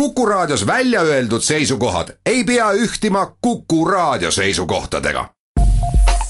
Kuku 0.00 0.26
Raadios 0.26 0.66
välja 0.66 1.00
öeldud 1.00 1.40
seisukohad 1.40 2.08
ei 2.26 2.44
pea 2.44 2.72
ühtima 2.72 3.26
Kuku 3.40 3.84
Raadio 3.84 4.30
seisukohtadega. 4.30 5.28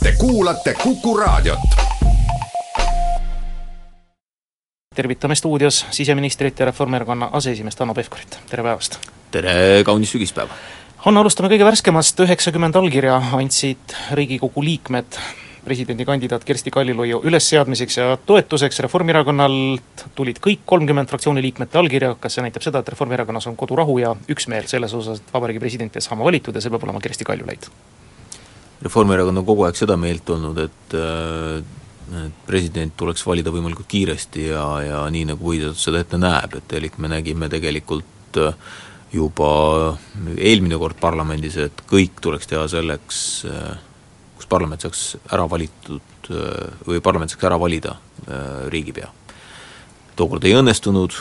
Te 0.02 0.12
kuulate 0.18 0.74
Kuku 0.74 1.16
Raadiot. 1.16 1.58
tervitame 4.94 5.34
stuudios 5.34 5.86
siseministrit 5.90 6.58
ja 6.58 6.66
Reformierakonna 6.66 7.30
aseesimeest 7.32 7.80
Hanno 7.80 7.94
Pevkurit, 7.94 8.38
tere 8.50 8.62
päevast! 8.62 8.98
tere 9.30 9.82
kaunist 9.84 10.12
sügispäeva! 10.12 10.54
Hanno, 10.96 11.20
alustame 11.20 11.50
kõige 11.52 11.64
värskemast, 11.64 12.20
üheksakümmend 12.20 12.74
allkirja 12.74 13.18
andsid 13.32 13.98
Riigikogu 14.12 14.62
liikmed 14.62 15.18
presidendikandidaat 15.66 16.44
Kersti 16.46 16.70
Kaljulaidi 16.70 17.18
ülesseadmiseks 17.26 17.98
ja 17.98 18.16
toetuseks 18.26 18.78
Reformierakonnalt 18.86 20.06
tulid 20.14 20.38
kõik 20.42 20.62
kolmkümmend 20.68 21.10
fraktsiooni 21.10 21.42
liikmete 21.44 21.80
allkirja, 21.80 22.14
kas 22.20 22.38
see 22.38 22.46
näitab 22.46 22.64
seda, 22.66 22.82
et 22.82 22.92
Reformierakonnas 22.94 23.48
on 23.50 23.58
kodurahu 23.58 23.98
ja 24.02 24.14
üksmeel 24.30 24.68
selles 24.70 24.94
osas, 24.94 25.20
et 25.20 25.34
vabariigi 25.34 25.62
president 25.62 25.92
peab 25.96 26.04
saama 26.06 26.26
valitud 26.28 26.54
ja 26.54 26.62
see 26.62 26.72
peab 26.74 26.86
olema 26.86 27.02
Kersti 27.02 27.26
Kaljulaid? 27.26 27.66
Reformierakond 28.86 29.42
on 29.42 29.48
kogu 29.48 29.66
aeg 29.66 29.78
seda 29.78 29.98
meelt 30.00 30.30
olnud, 30.30 30.62
et 30.68 30.96
et 32.06 32.42
president 32.46 32.92
tuleks 32.94 33.24
valida 33.26 33.50
võimalikult 33.50 33.88
kiiresti 33.90 34.44
ja, 34.52 34.62
ja 34.84 34.98
nii, 35.10 35.24
nagu 35.32 35.42
põhiseadus 35.42 35.82
seda 35.88 36.04
ette 36.04 36.20
näeb, 36.22 36.54
et 36.60 36.74
elik 36.78 37.00
me 37.02 37.10
nägime 37.10 37.48
tegelikult 37.50 38.38
juba 39.16 39.48
eelmine 40.36 40.78
kord 40.78 40.98
parlamendis, 41.00 41.56
et 41.66 41.82
kõik 41.90 42.20
tuleks 42.22 42.46
teha 42.50 42.66
selleks, 42.70 43.20
kus 44.36 44.48
parlament 44.50 44.82
saaks 44.84 45.16
ära 45.32 45.46
valitud 45.50 46.30
või 46.86 47.00
parlament 47.04 47.32
saaks 47.32 47.46
ära 47.48 47.58
valida 47.60 47.96
riigipea. 48.72 49.08
tookord 50.16 50.44
ei 50.48 50.54
õnnestunud, 50.56 51.12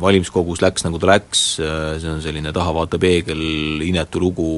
valimiskogus 0.00 0.60
läks 0.60 0.84
nagu 0.84 0.98
ta 1.00 1.08
läks, 1.14 1.44
see 1.56 2.10
on 2.10 2.20
selline 2.20 2.52
tahavaatepeegel, 2.52 3.40
inetu 3.86 4.20
lugu, 4.20 4.50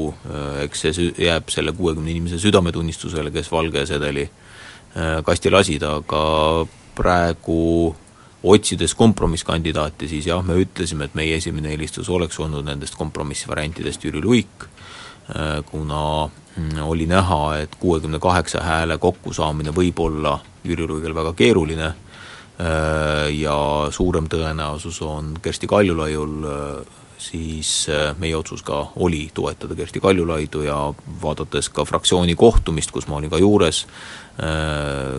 eks 0.65 0.81
see 0.87 1.13
jääb 1.29 1.51
selle 1.55 1.73
kuuekümne 1.73 2.11
inimese 2.11 2.41
südametunnistusele, 2.43 3.31
kes 3.31 3.53
valge 3.53 3.87
sedeli 3.87 4.27
kasti 5.25 5.51
lasid, 5.55 5.87
aga 5.87 6.67
praegu 6.99 7.95
otsides 8.43 8.95
kompromisskandidaati, 8.95 10.09
siis 10.09 10.27
jah, 10.31 10.43
me 10.47 10.59
ütlesime, 10.63 11.09
et 11.09 11.15
meie 11.19 11.39
esimene 11.39 11.73
eelistus 11.75 12.09
oleks 12.11 12.39
olnud 12.43 12.67
nendest 12.67 12.95
kompromissvariantidest 12.99 14.05
Jüri 14.07 14.23
Luik, 14.23 14.67
kuna 15.71 16.29
oli 16.83 17.07
näha, 17.07 17.57
et 17.63 17.75
kuuekümne 17.81 18.19
kaheksa 18.19 18.63
hääle 18.65 18.99
kokkusaamine 18.99 19.71
võib 19.77 20.01
olla 20.01 20.39
Jüri 20.65 20.87
Luigel 20.89 21.15
väga 21.15 21.33
keeruline 21.39 21.93
ja 23.39 23.59
suurem 23.95 24.27
tõenäosus 24.27 25.03
on 25.07 25.37
Kersti 25.43 25.69
Kaljulaiul, 25.71 26.49
siis 27.19 27.87
meie 28.19 28.37
otsus 28.37 28.65
ka 28.67 28.81
oli 28.97 29.29
toetada 29.35 29.77
Kersti 29.79 30.01
Kaljulaidu 30.01 30.65
ja 30.67 30.81
vaadates 31.23 31.69
ka 31.69 31.85
fraktsiooni 31.85 32.35
kohtumist, 32.35 32.91
kus 32.91 33.07
ma 33.07 33.21
olin 33.21 33.31
ka 33.31 33.39
juures 33.39 33.85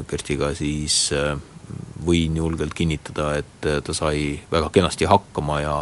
Kerstiga, 0.08 0.52
siis 0.56 1.08
võin 2.06 2.36
julgelt 2.40 2.74
kinnitada, 2.74 3.34
et 3.40 3.70
ta 3.86 3.96
sai 3.96 4.42
väga 4.52 4.70
kenasti 4.74 5.08
hakkama 5.08 5.62
ja 5.62 5.78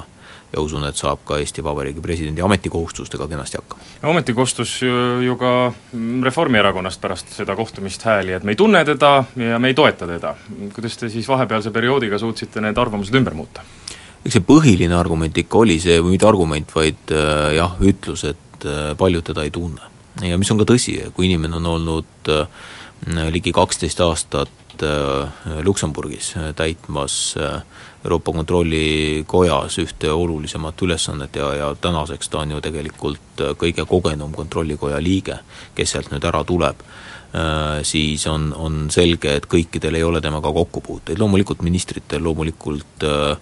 ja 0.53 0.61
usun, 0.61 0.85
et 0.87 0.95
saab 0.95 1.23
ka 1.27 1.37
Eesti 1.41 1.63
Vabariigi 1.63 2.01
presidendi 2.01 2.41
ametikohustustega 2.41 3.27
kenasti 3.27 3.57
hakkama. 3.59 3.81
ometi 4.03 4.33
kostus 4.33 4.81
ju, 4.81 5.21
ju 5.21 5.35
ka 5.35 5.73
Reformierakonnast 6.23 7.01
pärast 7.01 7.33
seda 7.35 7.55
kohtumist 7.55 8.05
hääli, 8.07 8.37
et 8.37 8.43
me 8.43 8.55
ei 8.55 8.59
tunne 8.59 8.85
teda 8.85 9.23
ja 9.35 9.59
me 9.59 9.67
ei 9.67 9.73
toeta 9.73 10.07
teda. 10.07 10.35
kuidas 10.75 10.97
te 10.97 11.09
siis 11.09 11.27
vahepealse 11.27 11.71
perioodiga 11.71 12.19
suutsite 12.19 12.61
need 12.61 12.77
arvamused 12.77 13.15
ümber 13.15 13.33
muuta? 13.33 13.65
eks 14.27 14.37
see 14.37 14.43
põhiline 14.43 14.95
argument 14.97 15.37
ikka 15.39 15.61
oli 15.63 15.77
see, 15.79 16.01
või 16.03 16.17
mitte 16.17 16.27
argument, 16.27 16.73
vaid 16.75 17.15
äh, 17.15 17.53
jah, 17.57 17.77
ütlus, 17.79 18.25
et 18.27 18.67
äh, 18.67 18.91
paljud 18.99 19.25
teda 19.27 19.45
ei 19.47 19.53
tunne. 19.55 19.93
ja 20.23 20.37
mis 20.39 20.51
on 20.51 20.59
ka 20.59 20.67
tõsi, 20.67 20.97
kui 21.15 21.29
inimene 21.29 21.59
on 21.61 21.69
olnud 21.77 22.31
äh, 22.33 22.47
ligi 23.31 23.53
kaksteist 23.55 24.02
aastat 24.02 24.53
Luksemburgis 25.65 26.36
täitmas 26.53 27.33
Euroopa 28.07 28.31
Kontrollikojas 28.31 29.77
ühte 29.83 30.11
olulisemat 30.11 30.81
ülesannet 30.81 31.35
ja, 31.35 31.53
ja 31.53 31.75
tänaseks 31.75 32.29
ta 32.29 32.39
on 32.39 32.51
ju 32.55 32.61
tegelikult 32.63 33.27
kõige 33.58 33.86
kogenum 33.86 34.33
Kontrollikoja 34.36 35.02
liige, 35.03 35.39
kes 35.75 35.95
sealt 35.95 36.11
nüüd 36.11 36.25
ära 36.27 36.43
tuleb, 36.48 36.83
siis 37.83 38.23
on, 38.31 38.52
on 38.55 38.86
selge, 38.89 39.33
et 39.36 39.45
kõikidel 39.52 39.98
ei 39.99 40.03
ole 40.03 40.21
temaga 40.23 40.52
kokkupuuteid, 40.55 41.20
loomulikult 41.20 41.61
ministritel, 41.61 42.23
loomulikult 42.23 43.03
öö, 43.03 43.33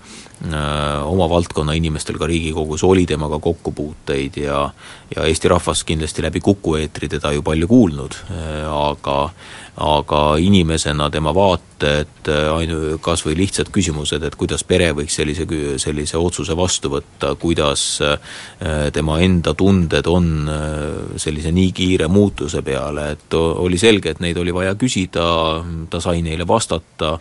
oma 1.06 1.30
valdkonna 1.30 1.74
inimestel 1.74 2.18
ka 2.20 2.28
Riigikogus 2.28 2.84
oli 2.84 3.06
temaga 3.06 3.40
kokkupuuteid 3.40 4.38
ja 4.38 4.70
ja 5.16 5.24
Eesti 5.24 5.48
rahvas 5.48 5.84
kindlasti 5.84 6.22
läbi 6.22 6.40
Kuku 6.40 6.76
eetri 6.76 7.08
teda 7.08 7.32
ju 7.32 7.42
palju 7.42 7.68
kuulnud, 7.68 8.18
aga 8.72 9.30
aga 9.76 10.20
inimesena 10.40 11.10
tema 11.12 11.34
vaated, 11.36 12.28
ainu-, 12.52 12.98
kas 13.04 13.26
või 13.26 13.36
lihtsad 13.38 13.72
küsimused, 13.72 14.24
et 14.24 14.36
kuidas 14.36 14.64
pere 14.64 14.92
võiks 14.96 15.16
sellise, 15.20 15.48
sellise 15.78 16.18
otsuse 16.18 16.56
vastu 16.58 16.90
võtta, 16.90 17.36
kuidas 17.40 18.00
tema 18.94 19.20
enda 19.20 19.54
tunded 19.86 20.08
on 20.08 20.50
sellise 21.22 21.52
nii 21.54 21.72
kiire 21.76 22.08
muutuse 22.08 22.62
peale, 22.66 23.12
et 23.16 23.34
oli 23.38 23.78
selge, 23.78 24.12
et 24.12 24.22
neid 24.24 24.38
oli 24.38 24.54
vaja 24.54 24.76
küsida, 24.76 25.26
ta 25.90 26.02
sai 26.02 26.24
neile 26.26 26.48
vastata, 26.48 27.16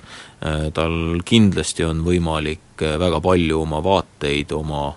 tal 0.74 0.98
kindlasti 1.24 1.84
on 1.84 2.02
võimalik 2.04 2.80
väga 2.80 3.20
palju 3.20 3.60
oma 3.62 3.82
vaateid, 3.84 4.52
oma 4.52 4.92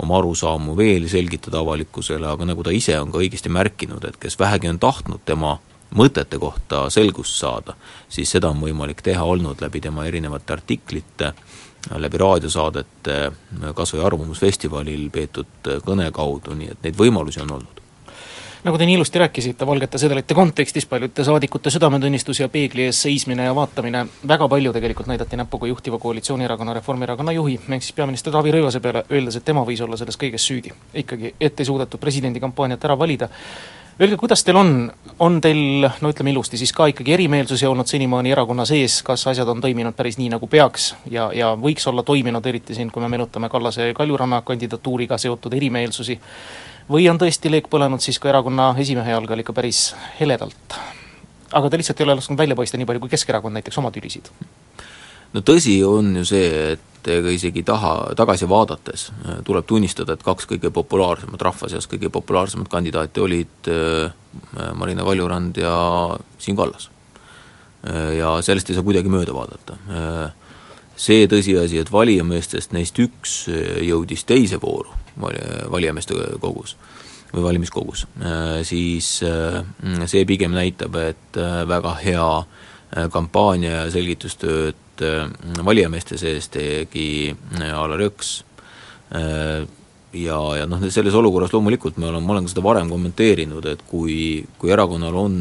oma 0.00 0.16
arusaamu 0.16 0.72
veel 0.78 1.04
selgitada 1.12 1.58
avalikkusele, 1.60 2.24
aga 2.24 2.46
nagu 2.48 2.64
ta 2.64 2.72
ise 2.72 2.94
on 2.96 3.10
ka 3.12 3.20
õigesti 3.20 3.50
märkinud, 3.52 4.04
et 4.08 4.16
kes 4.16 4.38
vähegi 4.40 4.70
on 4.70 4.78
tahtnud 4.80 5.20
tema 5.28 5.58
mõtete 5.92 6.38
kohta 6.40 6.86
selgust 6.88 7.36
saada, 7.36 7.74
siis 8.08 8.30
seda 8.32 8.48
on 8.48 8.62
võimalik 8.62 9.02
teha 9.04 9.26
olnud 9.28 9.60
läbi 9.60 9.82
tema 9.84 10.06
erinevate 10.08 10.56
artiklite, 10.56 11.34
läbi 11.96 12.18
raadiosaadete, 12.20 13.18
kas 13.74 13.94
või 13.94 14.04
Arvamusfestivalil 14.04 15.10
peetud 15.10 15.70
kõne 15.86 16.10
kaudu, 16.12 16.54
nii 16.54 16.74
et 16.74 16.82
neid 16.84 16.98
võimalusi 17.00 17.42
on 17.44 17.54
olnud 17.58 17.80
nagu 18.64 18.78
te 18.78 18.86
nii 18.86 18.94
ilusti 18.98 19.18
rääkisite 19.18 19.66
Valgete 19.66 19.98
sedelite 19.98 20.34
kontekstis, 20.34 20.86
paljude 20.86 21.24
saadikute 21.24 21.70
südametunnistus 21.70 22.40
ja 22.40 22.48
peegli 22.48 22.84
ees 22.88 23.02
seismine 23.02 23.44
ja 23.44 23.54
vaatamine, 23.56 24.04
väga 24.28 24.48
palju 24.48 24.72
tegelikult 24.76 25.08
näidati 25.08 25.36
näpuga 25.40 25.66
juhtiva 25.66 25.98
koalitsioonierakonna 25.98 26.74
Reformierakonna 26.76 27.32
juhi, 27.32 27.56
ehk 27.56 27.82
siis 27.82 27.96
peaminister 27.96 28.32
Taavi 28.32 28.52
Rõivase 28.52 28.80
peale, 28.84 29.04
öeldes, 29.10 29.40
et 29.40 29.44
tema 29.44 29.64
võis 29.64 29.80
olla 29.84 29.96
selles 29.96 30.20
kõiges 30.20 30.44
süüdi. 30.44 30.72
ikkagi, 30.94 31.34
et 31.40 31.60
ei 31.60 31.66
suudetud 31.66 32.00
presidendikampaaniat 32.00 32.84
ära 32.84 32.98
valida, 32.98 33.28
Öelge, 34.00 34.16
kuidas 34.16 34.40
teil 34.44 34.56
on, 34.56 34.92
on 35.20 35.34
teil, 35.44 35.84
no 36.00 36.08
ütleme 36.08 36.32
ilusti 36.32 36.56
siis 36.56 36.70
ka 36.72 36.86
ikkagi 36.88 37.12
erimeelsusi 37.12 37.66
olnud 37.68 37.84
senimaani 37.84 38.30
erakonna 38.32 38.64
sees, 38.64 39.02
kas 39.04 39.26
asjad 39.28 39.48
on 39.52 39.60
toiminud 39.60 39.92
päris 39.98 40.16
nii, 40.16 40.30
nagu 40.32 40.48
peaks 40.48 40.94
ja, 41.12 41.26
ja 41.36 41.50
võiks 41.60 41.84
olla 41.90 42.00
toiminud, 42.08 42.46
eriti 42.48 42.78
siin, 42.78 42.88
kui 42.88 43.04
me 43.04 43.10
meenutame 43.12 43.50
Kallase 43.52 43.90
ja 43.90 43.98
Kaljuranna 43.98 44.40
kandidatuuriga 44.48 45.18
seotud 45.20 45.52
erimeelsusi, 45.58 46.16
või 46.88 47.10
on 47.12 47.20
tõesti 47.20 47.52
leek 47.52 47.68
põlenud 47.68 48.00
siis 48.00 48.16
ka 48.16 48.32
erakonna 48.32 48.70
esimehe 48.80 49.12
jalgal 49.12 49.44
ikka 49.44 49.52
päris 49.60 49.90
heledalt? 50.16 50.80
aga 51.52 51.68
te 51.68 51.82
lihtsalt 51.82 52.00
ei 52.00 52.08
ole 52.08 52.16
lasknud 52.22 52.40
välja 52.40 52.56
paista 52.56 52.80
nii 52.80 52.88
palju, 52.88 53.04
kui 53.04 53.12
Keskerakond 53.18 53.60
näiteks 53.60 53.84
oma 53.84 53.92
tülisid? 53.92 54.32
No 55.34 55.42
tõsi 55.46 55.76
on 55.86 56.14
ju 56.20 56.24
see, 56.28 56.48
et 56.74 57.10
ega 57.10 57.32
isegi 57.32 57.62
taha, 57.66 58.12
tagasi 58.18 58.48
vaadates 58.50 59.06
tuleb 59.46 59.66
tunnistada, 59.68 60.14
et 60.14 60.24
kaks 60.24 60.48
kõige 60.50 60.72
populaarsemat, 60.74 61.42
rahva 61.42 61.70
seas 61.72 61.88
kõige 61.90 62.10
populaarsemat 62.12 62.68
kandidaati 62.72 63.24
olid 63.24 63.70
Marina 64.76 65.06
Kaljurand 65.06 65.56
ja 65.60 65.74
Siim 66.38 66.58
Kallas. 66.58 66.90
ja 68.18 68.36
sellest 68.44 68.70
ei 68.70 68.76
saa 68.76 68.84
kuidagi 68.84 69.08
mööda 69.08 69.32
vaadata. 69.32 69.78
See 71.00 71.24
tõsiasi, 71.32 71.80
et 71.80 71.92
valijameestest 71.92 72.74
neist 72.76 72.98
üks 73.00 73.46
jõudis 73.80 74.26
teise 74.28 74.60
vooru, 74.60 74.92
valijameeste 75.16 76.14
kogus 76.40 76.76
või 77.30 77.44
valimiskogus, 77.46 78.04
siis 78.66 79.08
see 80.12 80.24
pigem 80.28 80.52
näitab, 80.52 80.96
et 81.00 81.40
väga 81.70 81.94
hea 82.02 82.28
kampaania 83.12 83.84
ja 83.84 83.90
selgitustööd 83.92 85.04
valijameeste 85.64 86.18
sees 86.20 86.48
tegi 86.52 87.34
Alar 87.60 88.02
Jõks. 88.04 88.32
Ja, 90.10 90.38
ja 90.58 90.66
noh, 90.66 90.82
selles 90.90 91.14
olukorras 91.14 91.52
loomulikult 91.54 92.00
me 92.02 92.08
oleme, 92.10 92.26
ma 92.26 92.34
olen 92.34 92.48
ka 92.48 92.52
seda 92.52 92.64
varem 92.66 92.90
kommenteerinud, 92.90 93.68
et 93.70 93.84
kui, 93.88 94.42
kui 94.58 94.72
erakonnal 94.74 95.16
on 95.16 95.38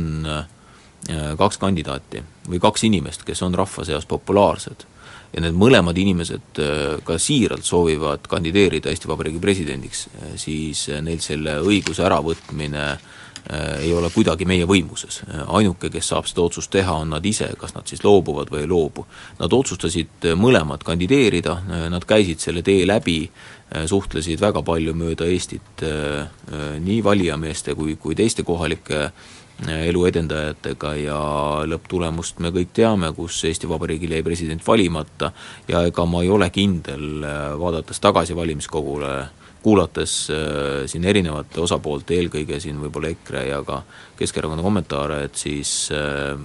kaks 1.40 1.58
kandidaati 1.58 2.22
või 2.52 2.62
kaks 2.62 2.86
inimest, 2.86 3.26
kes 3.26 3.42
on 3.48 3.58
rahva 3.58 3.86
seas 3.88 4.06
populaarsed, 4.10 4.86
ja 5.34 5.44
need 5.44 5.58
mõlemad 5.58 5.98
inimesed 5.98 6.62
ka 7.06 7.18
siiralt 7.22 7.66
soovivad 7.66 8.26
kandideerida 8.30 8.92
Eesti 8.94 9.10
Vabariigi 9.10 9.42
presidendiks, 9.42 10.08
siis 10.42 10.88
neilt 11.02 11.26
selle 11.26 11.60
õiguse 11.66 12.06
äravõtmine 12.06 12.86
ei 13.80 13.94
ole 13.94 14.10
kuidagi 14.14 14.46
meie 14.46 14.66
võimuses. 14.70 15.22
ainuke, 15.48 15.90
kes 15.90 16.12
saab 16.12 16.28
seda 16.30 16.42
otsust 16.42 16.72
teha, 16.72 16.94
on 17.04 17.10
nad 17.16 17.26
ise, 17.26 17.50
kas 17.58 17.74
nad 17.76 17.88
siis 17.88 18.04
loobuvad 18.04 18.52
või 18.52 18.64
ei 18.66 18.70
loobu. 18.70 19.06
Nad 19.40 19.54
otsustasid 19.54 20.30
mõlemad 20.36 20.84
kandideerida, 20.86 21.58
nad 21.90 22.06
käisid 22.06 22.40
selle 22.40 22.62
tee 22.62 22.86
läbi, 22.88 23.24
suhtlesid 23.86 24.42
väga 24.42 24.62
palju 24.66 24.94
mööda 24.98 25.28
Eestit 25.30 25.84
nii 26.80 27.04
valijameeste 27.04 27.76
kui, 27.78 27.96
kui 27.96 28.16
teiste 28.18 28.44
kohalike 28.44 29.10
elu 29.68 30.06
edendajatega 30.08 30.94
ja 31.02 31.20
lõpptulemust 31.68 32.40
me 32.40 32.52
kõik 32.56 32.72
teame, 32.74 33.12
kus 33.16 33.42
Eesti 33.44 33.68
Vabariigil 33.70 34.16
jäi 34.16 34.24
president 34.24 34.64
valimata 34.66 35.32
ja 35.68 35.84
ega 35.88 36.06
ma 36.08 36.24
ei 36.24 36.30
ole 36.32 36.50
kindel, 36.54 37.26
vaadates 37.60 38.00
tagasi 38.00 38.36
valimiskogule, 38.36 39.14
kuulates 39.64 40.30
äh, 40.30 40.86
siin 40.88 41.06
erinevate 41.06 41.62
osapoolte, 41.62 42.16
eelkõige 42.16 42.60
siin 42.60 42.80
võib-olla 42.82 43.12
EKRE 43.16 43.48
ja 43.50 43.64
ka 43.68 43.82
Keskerakonna 44.20 44.64
kommentaare, 44.64 45.24
et 45.28 45.36
siis 45.40 45.90
äh, 45.96 46.40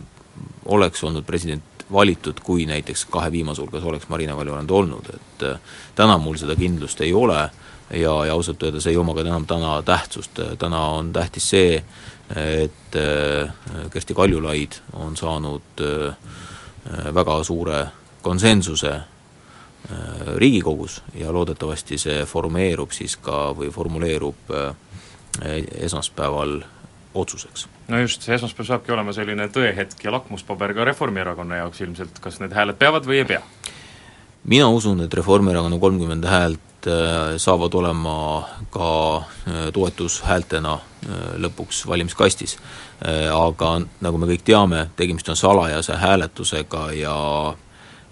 oleks 0.65 1.05
olnud 1.05 1.27
president 1.27 1.75
valitud, 1.93 2.41
kui 2.43 2.67
näiteks 2.67 3.05
kahe 3.11 3.33
viimase 3.33 3.63
hulgas 3.63 3.85
oleks 3.85 4.09
Marina 4.09 4.37
Kaljurand 4.37 4.71
olnud, 4.71 5.11
et 5.15 5.47
äh, 5.51 5.61
täna 5.95 6.19
mul 6.19 6.39
seda 6.41 6.57
kindlust 6.57 7.01
ei 7.05 7.13
ole 7.15 7.39
ja, 7.91 8.15
ja 8.27 8.33
ausalt 8.33 8.63
öeldes 8.63 8.87
ei 8.87 8.97
oma 8.97 9.15
ka 9.15 9.25
enam 9.25 9.47
täna 9.47 9.77
tähtsust, 9.83 10.41
täna 10.59 10.81
on 10.99 11.13
tähtis 11.13 11.51
see, 11.51 11.83
et 12.35 12.97
äh, 12.99 13.53
Kersti 13.91 14.15
Kaljulaid 14.15 14.81
on 14.93 15.17
saanud 15.17 15.85
äh, 15.85 16.17
väga 17.15 17.43
suure 17.45 17.87
konsensuse 18.23 19.01
Riigikogus 20.37 21.03
ja 21.15 21.33
loodetavasti 21.33 21.99
see 22.01 22.23
formeerub 22.25 22.93
siis 22.97 23.19
ka 23.21 23.51
või 23.53 23.69
formuleerub 23.73 24.53
esmaspäeval 25.77 26.55
otsuseks. 27.15 27.67
no 27.89 28.01
just, 28.01 28.25
see 28.25 28.35
esmaspäev 28.35 28.71
saabki 28.71 28.95
olema 28.97 29.13
selline 29.13 29.51
tõehetk 29.53 30.07
ja 30.07 30.15
lakmuspaber 30.15 30.73
ka 30.75 30.87
Reformierakonna 30.89 31.61
jaoks 31.61 31.85
ilmselt, 31.85 32.17
kas 32.25 32.41
need 32.41 32.57
hääled 32.57 32.81
peavad 32.81 33.05
või 33.05 33.21
ei 33.21 33.29
pea? 33.35 33.43
mina 34.45 34.71
usun, 34.73 35.05
et 35.05 35.15
Reformierakonna 35.15 35.79
kolmkümmend 35.79 36.25
häält 36.33 36.75
Äh, 36.87 37.37
saavad 37.37 37.75
olema 37.75 38.49
ka 38.71 39.17
äh, 39.17 39.73
toetushäältena 39.73 40.73
äh, 40.73 41.13
lõpuks 41.41 41.87
valimiskastis. 41.89 42.59
Aga 43.35 43.69
nagu 44.01 44.19
me 44.21 44.29
kõik 44.31 44.45
teame, 44.47 44.87
tegemist 44.97 45.29
on 45.29 45.37
salajase 45.37 45.97
hääletusega 46.01 46.85
ja 46.97 47.17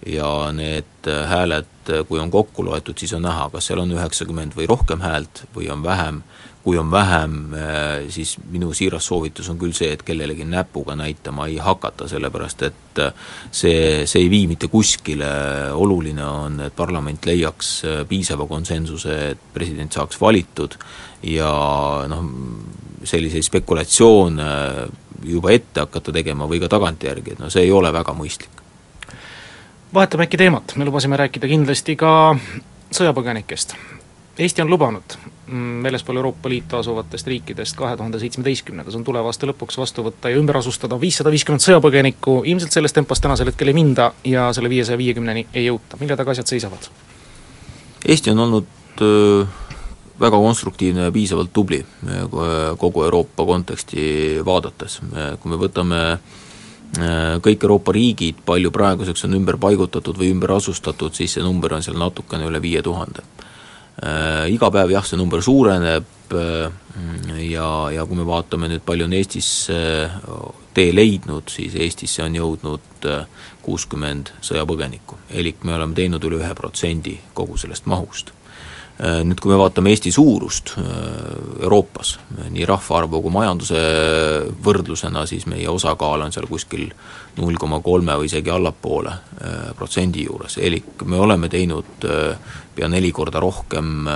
ja 0.07 0.29
need 0.55 1.11
hääled, 1.29 1.91
kui 2.09 2.21
on 2.23 2.31
kokku 2.31 2.65
loetud, 2.65 2.99
siis 2.99 3.13
on 3.15 3.23
näha, 3.27 3.49
kas 3.53 3.69
seal 3.69 3.83
on 3.83 3.93
üheksakümmend 3.95 4.57
või 4.59 4.69
rohkem 4.71 5.03
häält 5.03 5.45
või 5.55 5.69
on 5.71 5.83
vähem 5.85 6.23
kui 6.63 6.79
on 6.79 6.91
vähem, 6.91 7.55
äh, 7.55 8.05
siis 8.09 8.37
minu 8.51 8.73
siiras 8.75 9.07
soovitus 9.07 9.49
on 9.51 9.59
küll 9.59 9.75
see, 9.75 9.91
et 9.93 10.05
kellelegi 10.07 10.45
näpuga 10.47 10.95
näitama 10.99 11.49
ei 11.51 11.59
hakata, 11.63 12.07
sellepärast 12.11 12.63
et 12.69 13.03
äh, 13.03 13.11
see, 13.51 14.07
see 14.07 14.23
ei 14.23 14.31
vii 14.31 14.47
mitte 14.53 14.71
kuskile, 14.71 15.33
oluline 15.75 16.25
on, 16.25 16.61
et 16.69 16.77
parlament 16.77 17.27
leiaks 17.27 17.73
äh, 17.85 18.01
piisava 18.09 18.47
konsensuse, 18.47 19.19
et 19.35 19.47
president 19.55 19.93
saaks 19.93 20.21
valitud 20.23 20.79
ja 21.27 21.53
noh, 22.11 22.31
selliseid 23.03 23.51
spekulatsioone 23.51 24.51
juba 25.27 25.55
ette 25.55 25.83
hakata 25.83 26.15
tegema 26.15 26.47
või 26.51 26.63
ka 26.63 26.71
tagantjärgi, 26.71 27.35
et 27.35 27.43
no 27.43 27.51
see 27.51 27.67
ei 27.67 27.75
ole 27.75 27.91
väga 27.95 28.15
mõistlik. 28.15 28.62
Vahetame 29.95 30.29
äkki 30.29 30.41
teemat, 30.41 30.77
me 30.77 30.85
lubasime 30.89 31.17
rääkida 31.17 31.51
kindlasti 31.51 31.97
ka 31.97 32.37
sõjapõgenikest. 32.93 33.77
Eesti 34.39 34.63
on 34.65 34.71
lubanud 34.71 35.17
Mm, 35.53 35.83
väljaspool 35.83 36.17
Euroopa 36.17 36.49
Liitu 36.49 36.77
asuvatest 36.77 37.27
riikidest 37.27 37.77
kahe 37.77 37.97
tuhande 37.97 38.19
seitsmeteistkümnendas 38.19 38.95
on 38.97 39.05
tuleva 39.05 39.29
aasta 39.29 39.49
lõpuks 39.51 39.77
vastu 39.77 40.05
võtta 40.07 40.31
ja 40.33 40.39
ümber 40.41 40.57
asustada 40.57 40.97
viissada 41.01 41.33
viiskümmend 41.35 41.61
sõjapõgenikku, 41.65 42.39
ilmselt 42.49 42.73
selles 42.73 42.95
tempos 42.97 43.21
tänasel 43.21 43.51
hetkel 43.51 43.69
ei 43.69 43.77
minda 43.77 44.07
ja 44.25 44.47
selle 44.57 44.71
viiesaja 44.73 44.97
viiekümneni 45.01 45.45
ei 45.53 45.67
jõuta, 45.67 45.99
mille 46.01 46.17
taga 46.17 46.33
asjad 46.33 46.49
seisavad? 46.49 46.87
Eesti 48.07 48.33
on 48.33 48.41
olnud 48.47 49.03
väga 50.23 50.41
konstruktiivne 50.47 51.09
ja 51.11 51.13
piisavalt 51.13 51.53
tubli 51.53 51.83
kogu 52.79 53.05
Euroopa 53.05 53.45
konteksti 53.45 54.07
vaadates, 54.47 55.01
kui 55.43 55.53
me 55.53 55.61
võtame 55.61 56.03
kõik 56.93 57.63
Euroopa 57.65 57.93
riigid, 57.97 58.43
palju 58.45 58.71
praeguseks 58.75 59.25
on 59.25 59.39
ümber 59.39 59.57
paigutatud 59.57 60.19
või 60.19 60.29
ümber 60.35 60.59
asustatud, 60.59 61.15
siis 61.17 61.39
see 61.39 61.45
number 61.45 61.73
on 61.73 61.85
seal 61.85 61.97
natukene 61.97 62.45
üle 62.51 62.61
viie 62.61 62.83
tuhande. 62.85 63.25
Äh, 64.03 64.49
iga 64.53 64.71
päev 64.73 64.93
jah, 64.93 65.05
see 65.05 65.17
number 65.21 65.43
suureneb 65.45 66.35
äh, 66.37 66.69
ja, 67.45 67.69
ja 67.93 68.05
kui 68.09 68.17
me 68.17 68.27
vaatame 68.29 68.71
nüüd, 68.73 68.85
palju 68.85 69.05
on 69.09 69.17
Eestis 69.17 69.49
äh, 69.73 70.13
tee 70.75 70.95
leidnud, 70.97 71.49
siis 71.53 71.77
Eestisse 71.77 72.25
on 72.25 72.37
jõudnud 72.37 73.09
kuuskümmend 73.63 74.33
sõjapõgenikku, 74.45 75.19
elik 75.37 75.65
me 75.69 75.77
oleme 75.77 75.97
teinud 75.97 76.25
üle 76.25 76.41
ühe 76.41 76.55
protsendi 76.57 77.19
kogu 77.37 77.61
sellest 77.61 77.89
mahust. 77.89 78.33
Äh, 78.33 78.42
nüüd, 79.03 79.41
kui 79.43 79.51
me 79.51 79.59
vaatame 79.59 79.91
Eesti 79.91 80.13
suurust 80.15 80.75
äh, 80.79 80.85
Euroopas, 81.63 82.15
nii 82.55 82.67
rahvaarvu 82.69 83.23
kui 83.25 83.35
majanduse 83.35 83.81
võrdlusena, 84.63 85.25
siis 85.27 85.49
meie 85.51 85.67
osakaal 85.71 86.23
on 86.27 86.35
seal 86.35 86.47
kuskil 86.51 86.87
null 87.41 87.59
koma 87.59 87.81
kolme 87.83 88.15
või 88.21 88.31
isegi 88.31 88.53
allapoole 88.53 89.13
äh, 89.13 89.69
protsendi 89.79 90.27
juures, 90.29 90.59
elik 90.63 91.03
me 91.09 91.19
oleme 91.19 91.51
teinud 91.53 92.07
pea 92.75 92.89
neli 92.89 93.11
korda 93.13 93.43
rohkem 93.43 94.07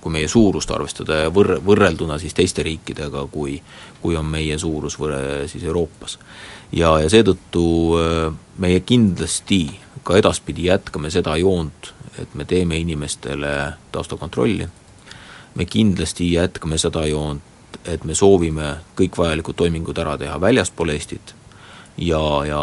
kui 0.00 0.12
meie 0.12 0.28
suurust 0.28 0.70
arvestada 0.70 1.24
ja 1.24 1.30
võr-, 1.32 1.58
võrrelduna 1.64 2.18
siis 2.18 2.34
teiste 2.34 2.62
riikidega, 2.66 3.26
kui 3.32 3.60
kui 4.00 4.16
on 4.16 4.24
meie 4.24 4.58
suurus 4.58 4.96
võrre-, 4.98 5.48
siis 5.48 5.64
Euroopas. 5.64 6.18
ja, 6.72 6.98
ja 7.00 7.08
seetõttu 7.10 7.64
meie 8.58 8.80
kindlasti 8.80 9.66
ka 10.04 10.16
edaspidi 10.16 10.70
jätkame 10.70 11.10
seda 11.10 11.36
joont, 11.36 11.92
et 12.18 12.34
me 12.34 12.44
teeme 12.44 12.78
inimestele 12.78 13.72
taustakontrolli, 13.92 14.68
me 15.54 15.64
kindlasti 15.64 16.32
jätkame 16.32 16.78
seda 16.78 17.04
joont, 17.06 17.42
et 17.84 18.04
me 18.04 18.14
soovime 18.14 18.76
kõik 18.96 19.18
vajalikud 19.18 19.56
toimingud 19.56 19.98
ära 19.98 20.16
teha 20.18 20.40
väljaspool 20.40 20.96
Eestit 20.96 21.34
ja, 22.00 22.22
ja 22.48 22.62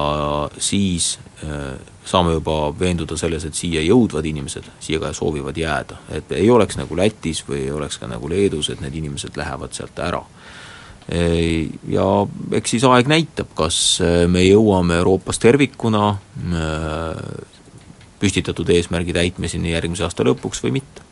siis 0.58 1.20
äh, 1.44 1.78
saame 2.06 2.38
juba 2.38 2.74
veenduda 2.80 3.18
selles, 3.20 3.46
et 3.46 3.58
siia 3.58 3.84
jõudvad 3.86 4.26
inimesed 4.26 4.70
siia 4.84 5.00
ka 5.04 5.12
soovivad 5.16 5.58
jääda, 5.58 6.00
et 6.20 6.32
ei 6.38 6.50
oleks 6.52 6.80
nagu 6.80 6.98
Lätis 6.98 7.44
või 7.48 7.66
ei 7.66 7.72
oleks 7.76 8.00
ka 8.02 8.10
nagu 8.10 8.30
Leedus, 8.30 8.72
et 8.72 8.82
need 8.82 8.96
inimesed 8.96 9.38
lähevad 9.38 9.76
sealt 9.78 10.00
ära. 10.00 10.24
Ja 11.88 12.06
eks 12.58 12.74
siis 12.74 12.84
aeg 12.84 13.08
näitab, 13.08 13.54
kas 13.56 14.02
me 14.28 14.42
jõuame 14.44 14.98
Euroopas 15.00 15.40
tervikuna 15.40 16.10
äh, 16.12 17.22
püstitatud 18.20 18.68
eesmärgi 18.76 19.16
täitmiseni 19.16 19.72
järgmise 19.72 20.04
aasta 20.04 20.26
lõpuks 20.28 20.66
või 20.66 20.80
mitte 20.82 21.07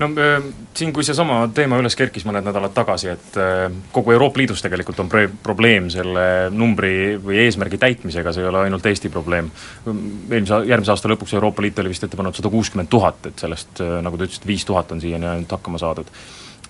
no 0.00 0.08
äh, 0.16 0.42
siin, 0.74 0.92
kui 0.96 1.04
seesama 1.04 1.42
teema 1.54 1.78
üles 1.80 1.96
kerkis 1.98 2.24
mõned 2.28 2.46
nädalad 2.46 2.74
tagasi, 2.76 3.10
et 3.12 3.38
äh, 3.40 3.66
kogu 3.94 4.14
Euroopa 4.14 4.40
Liidus 4.40 4.64
tegelikult 4.64 5.00
on 5.04 5.10
pre-, 5.12 5.28
probleem 5.42 5.90
selle 5.92 6.24
numbri 6.54 7.16
või 7.22 7.42
eesmärgi 7.44 7.80
täitmisega, 7.80 8.32
see 8.34 8.44
ei 8.44 8.50
ole 8.50 8.64
ainult 8.66 8.86
Eesti 8.86 9.12
probleem. 9.12 9.50
eelmise, 9.86 10.62
järgmise 10.72 10.94
aasta 10.96 11.12
lõpuks 11.12 11.36
Euroopa 11.36 11.64
Liit 11.64 11.78
oli 11.82 11.92
vist 11.92 12.04
ette 12.06 12.18
pannud 12.18 12.36
sada 12.36 12.52
kuuskümmend 12.52 12.90
tuhat, 12.90 13.32
et 13.32 13.46
sellest, 13.46 13.80
äh, 13.84 13.98
nagu 14.04 14.18
te 14.18 14.28
ütlesite, 14.28 14.48
viis 14.48 14.64
tuhat 14.68 14.92
on 14.92 15.02
siiani 15.02 15.34
ainult 15.34 15.58
hakkama 15.58 15.80
saadud 15.82 16.10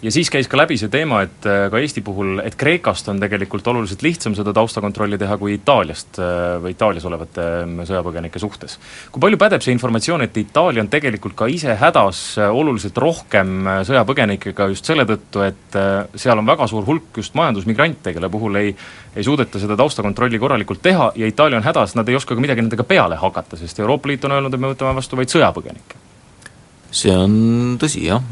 ja 0.03 0.11
siis 0.13 0.31
käis 0.33 0.49
ka 0.49 0.59
läbi 0.59 0.77
see 0.81 0.91
teema, 0.93 1.23
et 1.27 1.47
äh, 1.49 1.67
ka 1.73 1.81
Eesti 1.81 2.03
puhul, 2.05 2.41
et 2.45 2.57
Kreekast 2.59 3.09
on 3.13 3.21
tegelikult 3.21 3.67
oluliselt 3.73 4.03
lihtsam 4.05 4.35
seda 4.39 4.55
taustakontrolli 4.57 5.19
teha 5.21 5.37
kui 5.41 5.55
Itaaliast 5.59 6.21
äh, 6.23 6.57
või 6.63 6.75
Itaalias 6.75 7.07
olevate 7.09 7.47
ähm, 7.63 7.77
sõjapõgenike 7.89 8.41
suhtes. 8.43 8.79
kui 9.13 9.23
palju 9.23 9.41
pädeb 9.41 9.65
see 9.65 9.75
informatsioon, 9.77 10.25
et 10.25 10.41
Itaalia 10.41 10.85
on 10.85 10.91
tegelikult 10.93 11.37
ka 11.39 11.51
ise 11.53 11.77
hädas 11.81 12.23
äh, 12.41 12.49
oluliselt 12.49 12.99
rohkem 12.99 13.69
sõjapõgenikega 13.89 14.71
just 14.73 14.89
selle 14.89 15.07
tõttu, 15.09 15.45
et 15.45 15.79
seal 16.19 16.41
on 16.41 16.49
väga 16.49 16.67
suur 16.71 16.87
hulk 16.87 17.21
just 17.21 17.37
majandusmigrante, 17.39 18.15
kelle 18.17 18.33
puhul 18.33 18.61
ei 18.61 18.75
ei 19.17 19.25
suudeta 19.27 19.59
seda 19.59 19.75
taustakontrolli 19.77 20.39
korralikult 20.39 20.83
teha 20.83 21.11
ja 21.19 21.27
Itaalia 21.27 21.59
on 21.59 21.67
hädas, 21.67 21.97
nad 21.99 22.09
ei 22.09 22.15
oska 22.17 22.37
ka 22.37 22.41
midagi 22.41 22.63
nendega 22.63 22.87
peale 22.87 23.19
hakata, 23.19 23.59
sest 23.59 23.83
Euroopa 23.83 24.09
Liit 24.09 24.25
on 24.25 24.39
öelnud, 24.39 24.55
et 24.55 24.63
me 24.63 24.71
võtame 24.71 24.95
vastu 25.01 25.19
vaid 25.19 25.35
sõjapõgenikke 25.35 26.10
see 26.91 27.13
on 27.15 27.77
tõsi 27.79 28.03
jah, 28.09 28.23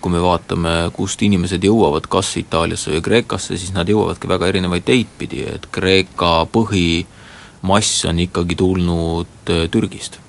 kui 0.00 0.12
me 0.14 0.22
vaatame, 0.22 0.74
kust 0.94 1.22
inimesed 1.26 1.64
jõuavad, 1.66 2.06
kas 2.10 2.30
Itaaliasse 2.38 2.94
või 2.94 3.02
Kreekasse, 3.04 3.58
siis 3.58 3.74
nad 3.74 3.90
jõuavadki 3.90 4.30
väga 4.30 4.50
erinevaid 4.52 4.86
teid 4.86 5.10
pidi, 5.18 5.42
et 5.50 5.66
Kreeka 5.74 6.44
põhimass 6.54 8.04
on 8.10 8.22
ikkagi 8.22 8.58
tulnud 8.58 9.50
äh, 9.50 9.64
Türgist. 9.70 10.20